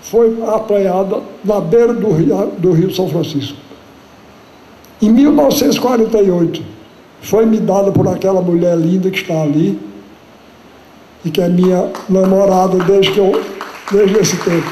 foi 0.00 0.36
apanhada 0.46 1.20
na 1.44 1.60
beira 1.60 1.92
do 1.92 2.10
rio, 2.10 2.52
do 2.56 2.72
rio 2.72 2.94
São 2.94 3.08
Francisco. 3.08 3.58
Em 5.02 5.10
1948, 5.10 6.62
foi 7.20 7.44
me 7.44 7.58
dada 7.58 7.92
por 7.92 8.08
aquela 8.08 8.40
mulher 8.40 8.76
linda 8.76 9.10
que 9.10 9.18
está 9.18 9.42
ali, 9.42 9.78
e 11.24 11.30
que 11.30 11.40
é 11.40 11.48
minha 11.48 11.90
namorada 12.08 12.76
desde, 12.84 13.12
que 13.12 13.18
eu, 13.18 13.42
desde 13.90 14.18
esse 14.18 14.36
tempo. 14.36 14.70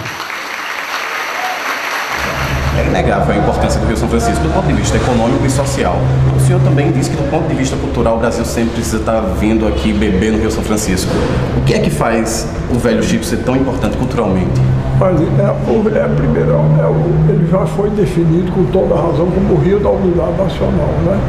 É 2.79 2.87
inegável 2.88 3.35
a 3.35 3.38
importância 3.38 3.81
do 3.81 3.87
Rio 3.87 3.97
São 3.97 4.09
Francisco 4.09 4.43
do 4.43 4.53
ponto 4.53 4.67
de 4.67 4.75
vista 4.75 4.97
econômico 4.97 5.45
e 5.47 5.51
social. 5.51 5.97
O 6.37 6.41
senhor 6.41 6.61
também 6.62 6.91
disse 6.91 7.11
que, 7.11 7.17
do 7.17 7.31
ponto 7.31 7.49
de 7.49 7.55
vista 7.55 7.77
cultural, 7.77 8.17
o 8.17 8.19
Brasil 8.19 8.45
sempre 8.45 8.75
precisa 8.75 8.99
estar 8.99 9.21
vindo 9.38 9.67
aqui 9.67 9.93
beber 9.93 10.33
no 10.33 10.38
Rio 10.38 10.51
São 10.51 10.62
Francisco. 10.62 11.11
O 11.57 11.62
que 11.65 11.75
é 11.75 11.79
que 11.79 11.91
faz 11.91 12.47
o 12.71 12.79
Velho 12.79 13.03
Chico 13.03 13.25
ser 13.25 13.38
tão 13.45 13.57
importante 13.57 13.97
culturalmente? 13.97 14.61
Mas 14.99 15.21
é, 15.21 15.99
é, 15.99 16.09
primeiro, 16.15 16.53
é, 16.53 17.33
ele 17.33 17.49
já 17.51 17.67
foi 17.67 17.91
definido 17.91 18.53
com 18.53 18.65
toda 18.67 18.95
razão 18.95 19.31
como 19.31 19.55
o 19.55 19.59
Rio 19.59 19.81
da 19.81 19.91
Unidade 19.91 20.37
Nacional. 20.38 20.88
Né? 21.05 21.21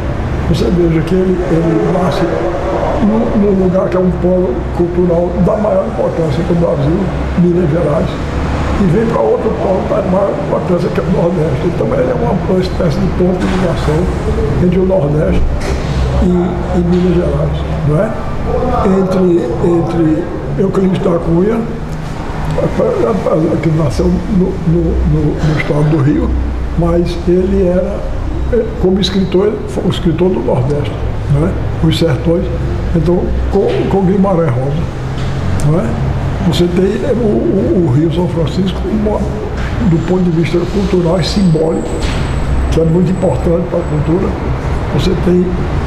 Você 0.50 0.66
veja 0.66 1.02
que 1.02 1.16
ele, 1.16 1.38
ele 1.52 1.92
nasce 1.94 2.22
num, 3.06 3.64
lugar 3.64 3.90
que 3.90 3.98
é 3.98 4.00
um 4.00 4.12
polo 4.22 4.54
cultural 4.78 5.30
da 5.46 5.58
maior 5.58 5.86
importância 5.88 6.44
do 6.44 6.60
Brasil, 6.60 7.00
Minas 7.40 7.70
Gerais 7.70 8.10
e 8.82 8.86
vem 8.88 9.06
para 9.06 9.22
outro 9.22 9.50
ponto 9.50 9.88
da 9.90 10.02
maior 10.10 10.34
importância 10.48 10.90
que 10.90 11.00
é 11.00 11.04
o 11.04 11.12
Nordeste. 11.12 11.68
Então 11.68 11.88
ele 11.88 12.12
é 12.12 12.16
uma, 12.16 12.60
espécie 12.60 13.00
de 13.00 13.08
ponto 13.18 13.38
de 13.38 13.46
ligação 13.46 14.00
entre 14.64 14.80
o 14.80 14.86
Nordeste 14.86 15.42
e, 16.24 16.28
e 16.28 16.84
Minas 16.84 17.16
Gerais, 17.16 17.58
não 17.88 18.00
é? 18.00 18.12
Entre, 19.00 19.46
entre 19.70 20.24
Euclides 20.60 21.00
da 21.00 21.20
Cunha, 21.20 21.62
que 23.62 23.70
nasceu 23.70 24.06
no, 24.06 24.46
no, 24.68 24.84
no, 25.12 25.34
no 25.34 25.60
estado 25.60 25.90
do 25.90 25.98
Rio, 25.98 26.30
mas 26.78 27.18
ele 27.28 27.68
era, 27.68 28.00
como 28.82 29.00
escritor, 29.00 29.54
foi 29.70 29.84
um 29.86 29.90
escritor 29.90 30.30
do 30.30 30.40
Nordeste, 30.40 30.92
não 31.34 31.48
é? 31.48 31.52
os 31.84 31.98
sertões, 31.98 32.46
então 32.96 33.24
com, 33.52 33.68
com 33.90 34.06
Guimarães 34.06 34.52
Rosa. 34.52 35.80
É? 35.80 36.14
Você 36.48 36.68
tem 36.68 37.12
o, 37.14 37.26
o, 37.26 37.88
o 37.88 37.94
Rio 37.94 38.14
São 38.14 38.28
Francisco, 38.28 38.80
uma, 38.86 39.18
do 39.90 40.08
ponto 40.08 40.24
de 40.24 40.32
vista 40.32 40.60
cultural 40.74 41.20
e 41.20 41.24
simbólico, 41.24 41.88
que 42.72 42.82
é 42.82 42.86
muito 42.86 43.12
importante 43.12 43.66
para 43.70 43.80
a 43.80 43.84
cultura, 43.84 44.28
você 44.94 45.12
tem 45.26 45.46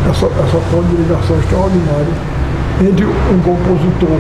essa, 0.09 0.27
essa 0.27 0.59
ponte 0.71 0.89
de 0.89 0.97
ligação 1.03 1.39
extraordinária 1.39 2.37
entre 2.81 3.05
um 3.05 3.41
compositor 3.43 4.19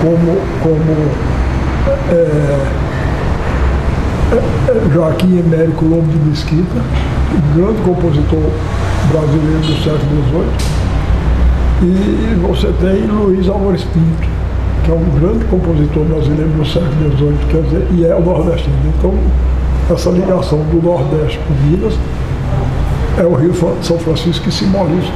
como, 0.00 0.36
como 0.62 0.96
é, 2.10 2.58
Joaquim 4.92 5.38
Emérico 5.38 5.84
Lobo 5.84 6.06
de 6.10 6.18
Mesquita, 6.28 6.80
um 7.32 7.56
grande 7.56 7.82
compositor 7.82 8.50
brasileiro 9.10 9.60
do 9.60 9.74
século 9.82 10.22
XVIII. 10.30 10.82
E 11.82 12.34
você 12.46 12.72
tem 12.80 13.06
Luiz 13.06 13.48
Álvares 13.48 13.84
Pinto, 13.84 14.28
que 14.84 14.90
é 14.90 14.94
um 14.94 15.04
grande 15.18 15.44
compositor 15.46 16.04
brasileiro 16.04 16.50
do 16.50 16.64
século 16.64 17.16
XVIII, 17.16 17.38
quer 17.50 17.62
dizer, 17.62 17.86
e 17.92 18.04
é 18.04 18.14
o 18.14 18.20
nordestino. 18.20 18.76
Então, 18.98 19.14
essa 19.90 20.10
ligação 20.10 20.58
do 20.58 20.80
Nordeste 20.82 21.40
com 21.40 21.54
Minas 21.66 21.94
é 23.18 23.24
o 23.24 23.34
Rio 23.34 23.52
São 23.82 23.98
Francisco 23.98 24.44
que 24.44 24.52
simboliza. 24.52 25.08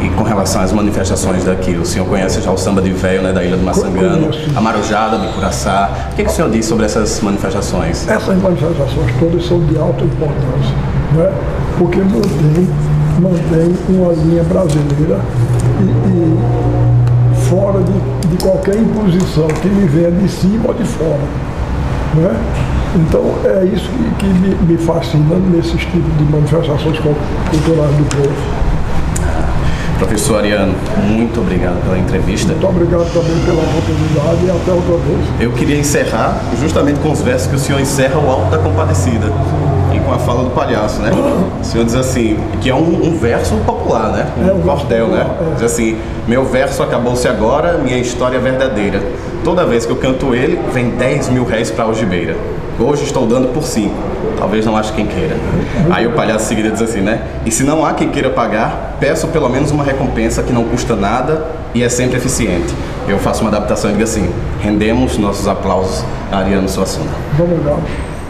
E 0.00 0.08
com 0.10 0.22
relação 0.22 0.60
às 0.60 0.72
manifestações 0.72 1.44
daqui, 1.44 1.72
o 1.72 1.84
senhor 1.84 2.06
conhece 2.06 2.40
já 2.40 2.50
o 2.50 2.56
samba 2.56 2.82
de 2.82 2.92
véio, 2.92 3.22
né, 3.22 3.32
da 3.32 3.42
Ilha 3.42 3.56
do 3.56 3.64
Maçangano, 3.64 4.30
a 4.54 4.60
Marujada 4.60 5.18
de 5.18 5.32
Curaçá. 5.32 5.90
O 6.12 6.16
que, 6.16 6.24
que, 6.24 6.30
o 6.30 6.32
senhor 6.32 6.50
diz 6.50 6.66
sobre 6.66 6.84
essas 6.84 7.20
manifestações? 7.20 8.06
Essas 8.08 8.40
manifestações 8.40 9.14
todas 9.18 9.46
são 9.46 9.58
de 9.60 9.76
alta 9.78 10.04
importância, 10.04 10.74
né? 11.14 11.32
porque 11.78 11.98
mantém, 11.98 12.68
mantém 13.20 13.74
uma 13.88 14.12
linha 14.12 14.42
brasileira 14.44 15.20
e, 15.80 15.84
e 15.84 17.48
fora 17.48 17.80
de, 17.82 18.28
de, 18.28 18.42
qualquer 18.42 18.76
imposição 18.76 19.46
que 19.48 19.68
me 19.68 19.86
venha 19.86 20.10
de 20.10 20.28
cima 20.28 20.68
ou 20.68 20.74
de 20.74 20.84
fora. 20.84 21.20
Né? 22.14 22.36
Então 22.96 23.22
é 23.44 23.64
isso 23.64 23.88
que, 23.90 24.14
que 24.18 24.26
me, 24.26 24.54
me 24.54 24.76
fascina 24.78 25.36
nesses 25.52 25.80
tipos 25.80 26.16
de 26.18 26.24
manifestações 26.24 26.98
culturais 26.98 27.96
do 27.96 28.16
povo. 28.16 28.66
Professor 29.98 30.40
Ariano, 30.40 30.74
muito 31.08 31.40
obrigado 31.40 31.82
pela 31.82 31.98
entrevista. 31.98 32.52
Muito 32.52 32.66
obrigado 32.66 33.10
também 33.14 33.38
pela 33.46 33.62
oportunidade 33.62 34.44
e 34.44 34.50
até 34.50 34.72
outra 34.72 34.96
vez. 34.98 35.26
Eu 35.40 35.52
queria 35.52 35.78
encerrar 35.78 36.38
justamente 36.60 37.00
com 37.00 37.12
os 37.12 37.22
versos 37.22 37.46
que 37.48 37.56
o 37.56 37.58
senhor 37.58 37.80
encerra 37.80 38.18
o 38.18 38.28
Alto 38.28 38.50
da 38.50 38.58
Compadecida 38.58 39.32
e 39.96 40.00
com 40.00 40.12
a 40.12 40.18
fala 40.18 40.44
do 40.44 40.50
palhaço, 40.50 41.00
né? 41.00 41.10
O 41.60 41.64
senhor 41.64 41.84
diz 41.84 41.94
assim, 41.94 42.38
que 42.60 42.68
é 42.68 42.74
um, 42.74 43.06
um 43.06 43.16
verso 43.16 43.54
popular, 43.66 44.10
né? 44.12 44.26
Um, 44.36 44.48
é, 44.48 44.52
um 44.52 44.60
cordel, 44.60 45.08
né? 45.08 45.26
É. 45.40 45.54
Diz 45.54 45.62
assim, 45.62 45.96
meu 46.28 46.44
verso 46.44 46.82
acabou-se 46.82 47.26
agora, 47.26 47.78
minha 47.78 47.98
história 47.98 48.36
é 48.36 48.40
verdadeira. 48.40 49.02
Toda 49.42 49.64
vez 49.64 49.86
que 49.86 49.92
eu 49.92 49.96
canto 49.96 50.34
ele, 50.34 50.60
vem 50.72 50.90
10 50.90 51.30
mil 51.30 51.44
réis 51.44 51.70
para 51.70 51.84
a 51.84 51.86
algibeira. 51.88 52.36
Hoje 52.78 53.04
estou 53.04 53.26
dando 53.26 53.48
por 53.54 53.62
5. 53.62 53.94
Talvez 54.38 54.66
não 54.66 54.76
ache 54.76 54.92
quem 54.92 55.06
queira. 55.06 55.36
Aí 55.90 56.06
o 56.06 56.12
palhaço 56.12 56.46
seguida 56.46 56.70
diz 56.70 56.82
assim, 56.82 57.00
né? 57.00 57.22
E 57.46 57.50
se 57.50 57.64
não 57.64 57.86
há 57.86 57.94
quem 57.94 58.10
queira 58.10 58.28
pagar, 58.28 58.96
peço 59.00 59.28
pelo 59.28 59.48
menos 59.48 59.70
uma 59.70 59.82
recompensa 59.82 60.42
que 60.42 60.52
não 60.52 60.64
custa 60.64 60.94
nada 60.94 61.46
e 61.74 61.82
é 61.82 61.88
sempre 61.88 62.18
eficiente. 62.18 62.74
Eu 63.08 63.18
faço 63.18 63.40
uma 63.42 63.48
adaptação 63.48 63.90
e 63.90 63.92
digo 63.94 64.04
assim: 64.04 64.30
rendemos 64.60 65.16
nossos 65.16 65.48
aplausos 65.48 66.04
a 66.30 66.38
Ariano 66.38 66.68
Suassuna. 66.68 67.10
Vamos 67.38 67.64
lá. 67.64 67.78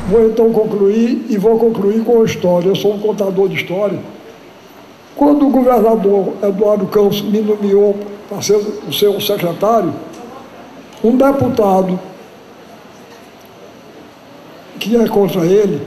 Vou 0.08 0.26
então 0.26 0.52
concluir 0.52 1.26
e 1.28 1.36
vou 1.36 1.58
concluir 1.58 2.04
com 2.04 2.22
a 2.22 2.24
história. 2.24 2.68
Eu 2.68 2.76
sou 2.76 2.94
um 2.94 3.00
contador 3.00 3.48
de 3.48 3.56
história. 3.56 3.98
Quando 5.16 5.46
o 5.46 5.50
governador 5.50 6.34
Eduardo 6.42 6.86
Campos 6.86 7.22
me 7.22 7.40
nomeou 7.40 7.96
para 8.28 8.40
ser 8.40 8.56
o 8.56 8.92
seu 8.92 9.20
secretário, 9.20 9.92
um 11.02 11.16
deputado 11.16 11.98
que 14.78 14.96
é 14.96 15.08
contra 15.08 15.44
ele, 15.44 15.80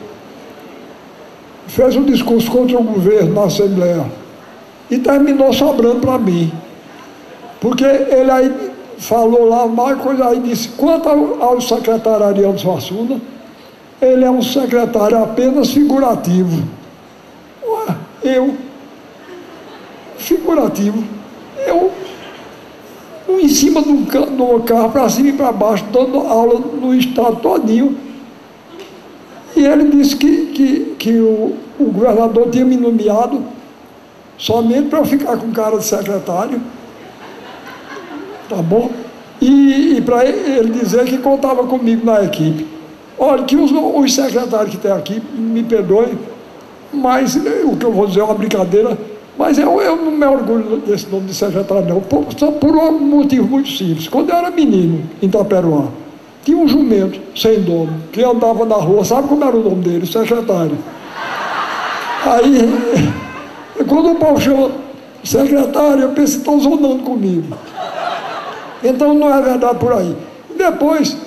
fez 1.67 1.95
um 1.95 2.03
discurso 2.03 2.51
contra 2.51 2.77
o 2.77 2.83
governo 2.83 3.33
na 3.33 3.43
Assembleia 3.43 4.05
e 4.89 4.97
terminou 4.97 5.53
sobrando 5.53 6.01
para 6.01 6.17
mim. 6.17 6.51
Porque 7.61 7.85
ele 7.85 8.31
aí 8.31 8.71
falou 8.97 9.47
lá 9.47 9.65
mais 9.65 10.01
coisa 10.01 10.27
aí 10.27 10.39
disse, 10.39 10.69
quanto 10.69 11.07
ao, 11.07 11.61
secretário 11.61 12.25
Ariano 12.25 12.59
Suassuna, 12.59 13.21
ele 14.01 14.23
é 14.23 14.31
um 14.31 14.41
secretário 14.41 15.21
apenas 15.21 15.71
figurativo. 15.71 16.63
Eu, 18.23 18.55
figurativo, 20.17 21.03
eu 21.65 21.91
em 23.29 23.47
cima 23.47 23.79
um 23.81 24.05
carro, 24.05 24.89
para 24.91 25.07
cima 25.07 25.29
e 25.29 25.33
para 25.33 25.51
baixo, 25.51 25.85
dando 25.91 26.19
aula 26.19 26.59
no 26.59 26.93
estado 26.93 27.37
todinho 27.37 27.95
e 29.55 29.65
ele 29.65 29.89
disse 29.89 30.15
que, 30.15 30.45
que, 30.47 30.95
que 30.97 31.19
o, 31.19 31.55
o 31.79 31.85
governador 31.85 32.49
tinha 32.49 32.63
me 32.63 32.77
nomeado 32.77 33.43
somente 34.37 34.87
para 34.87 35.03
ficar 35.03 35.37
com 35.37 35.51
cara 35.51 35.77
de 35.77 35.83
secretário, 35.83 36.61
tá 38.47 38.55
bom? 38.57 38.89
E, 39.41 39.97
e 39.97 40.01
para 40.01 40.25
ele 40.25 40.71
dizer 40.71 41.03
que 41.05 41.17
contava 41.17 41.65
comigo 41.65 42.05
na 42.05 42.23
equipe. 42.23 42.65
Olha, 43.19 43.43
que 43.43 43.55
os, 43.55 43.71
os 43.71 44.15
secretários 44.15 44.71
que 44.71 44.77
tem 44.77 44.91
aqui, 44.91 45.21
me 45.35 45.61
perdoem, 45.61 46.17
mas 46.93 47.35
o 47.35 47.75
que 47.75 47.85
eu 47.85 47.91
vou 47.91 48.07
dizer 48.07 48.21
é 48.21 48.23
uma 48.23 48.33
brincadeira, 48.33 48.97
mas 49.37 49.57
eu, 49.57 49.81
eu 49.81 49.95
não 49.97 50.11
me 50.11 50.25
orgulho 50.25 50.77
desse 50.77 51.07
nome 51.07 51.27
de 51.27 51.33
secretário, 51.33 51.85
não, 51.85 51.99
por, 51.99 52.25
só 52.37 52.51
por 52.51 52.75
um 52.75 52.99
motivo 52.99 53.47
muito 53.47 53.69
simples. 53.69 54.07
Quando 54.07 54.29
eu 54.29 54.35
era 54.37 54.49
menino, 54.49 55.03
em 55.21 55.25
Itaperuá, 55.25 55.87
tinha 56.43 56.57
um 56.57 56.67
jumento 56.67 57.19
sem 57.35 57.61
dono, 57.61 58.01
que 58.11 58.23
andava 58.23 58.65
na 58.65 58.75
rua, 58.75 59.03
sabe 59.03 59.27
como 59.27 59.43
era 59.43 59.55
o 59.55 59.63
nome 59.63 59.83
dele? 59.83 60.05
Secretário. 60.05 60.77
Aí, 62.25 62.69
quando 63.85 64.11
o 64.11 64.15
povo 64.15 64.39
chama 64.39 64.71
secretário, 65.23 66.03
eu 66.03 66.09
penso, 66.09 66.37
estão 66.37 66.59
zonando 66.59 67.03
comigo. 67.03 67.55
Então 68.81 69.13
não 69.13 69.33
é 69.33 69.41
verdade 69.41 69.77
por 69.77 69.91
aí. 69.93 70.15
Depois, 70.57 71.17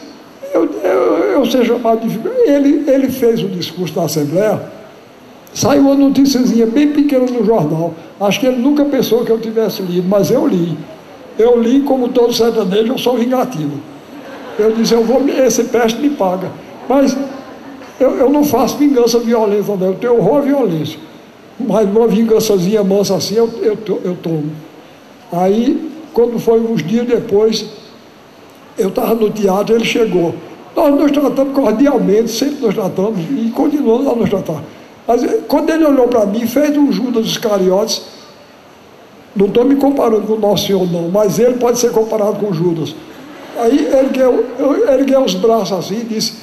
eu, 0.53 0.69
eu, 0.85 1.25
eu 1.33 1.47
ser 1.47 1.65
chamado 1.65 2.07
de. 2.07 2.19
Ele, 2.49 2.85
ele 2.91 3.09
fez 3.09 3.43
o 3.43 3.49
discurso 3.49 3.97
na 3.97 4.05
Assembleia, 4.05 4.63
saiu 5.55 5.83
uma 5.83 5.95
noticiazinha 5.95 6.67
bem 6.67 6.93
pequena 6.93 7.27
no 7.27 7.45
jornal. 7.45 7.95
Acho 8.21 8.41
que 8.41 8.47
ele 8.47 8.61
nunca 8.61 8.85
pensou 8.85 9.25
que 9.25 9.31
eu 9.31 9.41
tivesse 9.41 9.83
lido, 9.83 10.09
mas 10.09 10.31
eu 10.31 10.47
li. 10.47 10.77
Eu 11.39 11.61
li, 11.61 11.81
como 11.81 12.09
todo 12.09 12.33
sertanejo, 12.33 12.93
eu 12.93 12.99
sou 12.99 13.17
vingativo. 13.17 13.79
Eu 14.59 14.73
disse, 14.73 14.93
eu 14.93 15.03
vou, 15.03 15.27
esse 15.29 15.65
peste 15.65 16.01
me 16.01 16.11
paga. 16.11 16.51
Mas 16.89 17.17
eu, 17.99 18.11
eu 18.19 18.31
não 18.31 18.45
faço 18.45 18.77
vingança 18.77 19.19
violenta, 19.19 19.75
não. 19.77 19.87
Eu 19.89 19.95
tenho 19.95 20.17
horror 20.19 20.39
à 20.39 20.41
violência. 20.43 20.99
Mas 21.59 21.89
uma 21.89 22.07
vingançazinha 22.07 22.83
mansa 22.83 23.17
assim, 23.17 23.37
eu, 23.37 23.49
eu, 23.63 23.79
eu 24.05 24.17
tomo. 24.17 24.51
Aí, 25.33 25.91
quando 26.13 26.39
foi 26.39 26.61
uns 26.61 26.83
dias 26.83 27.07
depois, 27.07 27.67
eu 28.79 28.89
estava 28.89 29.15
no 29.15 29.31
teatro, 29.31 29.75
ele 29.75 29.85
chegou. 29.85 30.35
Nós 30.75 30.95
nos 30.95 31.11
tratamos 31.11 31.55
cordialmente, 31.55 32.31
sempre 32.31 32.65
nos 32.67 32.75
tratamos, 32.75 33.21
e 33.31 33.51
continuamos 33.51 34.07
a 34.07 34.15
nos 34.15 34.31
tratar. 34.31 34.63
Mas 35.07 35.23
quando 35.49 35.71
ele 35.71 35.85
olhou 35.85 36.09
para 36.09 36.25
mim, 36.25 36.47
fez 36.47 36.77
um 36.77 36.91
Judas 36.91 37.27
Iscariotes, 37.27 38.03
não 39.35 39.47
estou 39.47 39.65
me 39.65 39.77
comparando 39.77 40.23
com 40.23 40.35
o 40.35 40.39
Nosso 40.39 40.67
Senhor, 40.67 40.91
não, 40.91 41.09
mas 41.09 41.39
ele 41.39 41.55
pode 41.55 41.79
ser 41.79 41.91
comparado 41.91 42.35
com 42.35 42.53
Judas. 42.53 42.95
Aí 43.59 43.87
ergueu, 43.87 44.47
ergueu 44.89 45.25
os 45.25 45.35
braços 45.35 45.79
assim 45.79 46.01
e 46.01 46.05
disse, 46.05 46.35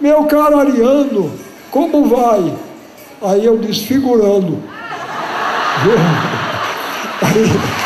meu 0.00 0.24
caro 0.24 0.58
Ariano, 0.58 1.32
como 1.70 2.04
vai? 2.04 2.52
Aí 3.22 3.44
eu 3.44 3.58
disse, 3.58 3.84
figurando. 3.86 4.58
Aí, 7.22 7.83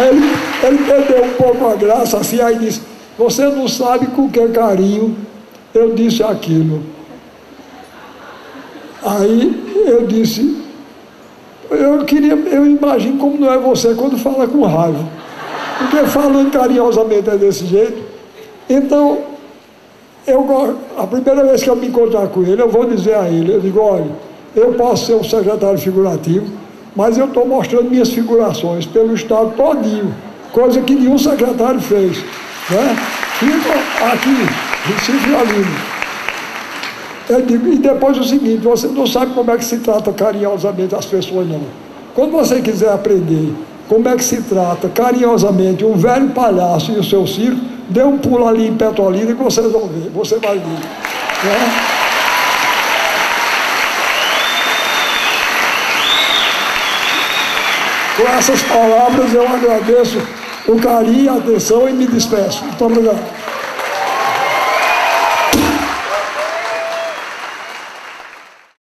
aí 0.00 0.08
ele, 0.08 0.24
ele 0.62 0.78
perdeu 0.84 1.24
um 1.24 1.32
pouco 1.34 1.66
a 1.66 1.74
graça 1.74 2.18
assim, 2.18 2.40
aí 2.40 2.58
disse, 2.58 2.80
você 3.18 3.44
não 3.46 3.68
sabe 3.68 4.06
com 4.08 4.28
que 4.30 4.48
carinho 4.48 5.16
eu 5.74 5.94
disse 5.94 6.22
aquilo. 6.22 6.82
Aí 9.02 9.84
eu 9.86 10.06
disse, 10.06 10.62
eu 11.70 12.04
queria, 12.04 12.34
eu 12.34 12.66
imagino 12.66 13.18
como 13.18 13.38
não 13.38 13.52
é 13.52 13.58
você 13.58 13.94
quando 13.94 14.18
fala 14.18 14.46
com 14.46 14.62
raiva. 14.62 15.04
Porque 15.78 16.04
falando 16.06 16.50
carinhosamente 16.50 17.30
é 17.30 17.36
desse 17.36 17.66
jeito. 17.66 18.02
Então, 18.68 19.18
eu, 20.26 20.76
a 20.98 21.06
primeira 21.06 21.44
vez 21.44 21.62
que 21.62 21.70
eu 21.70 21.76
me 21.76 21.86
encontrar 21.86 22.28
com 22.28 22.42
ele, 22.42 22.60
eu 22.60 22.68
vou 22.68 22.84
dizer 22.84 23.14
a 23.14 23.28
ele, 23.28 23.54
eu 23.54 23.60
digo, 23.60 23.80
olha, 23.80 24.10
eu 24.54 24.74
posso 24.74 25.06
ser 25.06 25.14
um 25.14 25.24
secretário 25.24 25.78
figurativo, 25.78 26.46
mas 26.94 27.16
eu 27.16 27.26
estou 27.26 27.46
mostrando 27.46 27.90
minhas 27.90 28.10
figurações 28.10 28.86
pelo 28.86 29.14
Estado 29.14 29.52
todinho, 29.56 30.14
coisa 30.52 30.80
que 30.80 30.94
nenhum 30.94 31.18
secretário 31.18 31.80
fez. 31.80 32.18
Né? 32.70 32.96
Fico 33.38 33.70
aqui, 34.12 34.92
Recife 34.92 35.34
Aline. 35.34 35.90
Eu 37.28 37.42
digo, 37.42 37.68
e 37.68 37.78
depois 37.78 38.18
o 38.18 38.24
seguinte, 38.24 38.58
você 38.58 38.88
não 38.88 39.06
sabe 39.06 39.32
como 39.34 39.50
é 39.52 39.56
que 39.56 39.64
se 39.64 39.78
trata 39.78 40.12
carinhosamente 40.12 40.94
as 40.94 41.06
pessoas, 41.06 41.46
não. 41.46 41.62
Quando 42.14 42.32
você 42.32 42.60
quiser 42.60 42.92
aprender 42.92 43.54
como 43.88 44.08
é 44.08 44.16
que 44.16 44.24
se 44.24 44.42
trata 44.42 44.88
carinhosamente 44.88 45.84
um 45.84 45.94
velho 45.94 46.30
palhaço 46.30 46.92
e 46.92 46.98
o 46.98 47.04
seu 47.04 47.26
circo, 47.26 47.60
dê 47.88 48.02
um 48.02 48.18
pulo 48.18 48.46
ali 48.46 48.66
em 48.66 48.76
Petrolina 48.76 49.34
que 49.34 49.42
vocês 49.42 49.70
vão 49.70 49.86
ver, 49.86 50.10
você 50.14 50.36
vai 50.38 50.58
ver. 50.58 50.64
Né? 50.64 51.89
Com 58.20 58.28
essas 58.36 58.62
palavras 58.64 59.32
eu 59.32 59.48
agradeço 59.48 60.18
o 60.68 60.76
carinho, 60.76 61.32
a 61.32 61.36
atenção 61.38 61.88
e 61.88 61.92
me 61.94 62.06
despeço. 62.06 62.62
Muito 62.66 62.84
obrigado. 62.84 63.49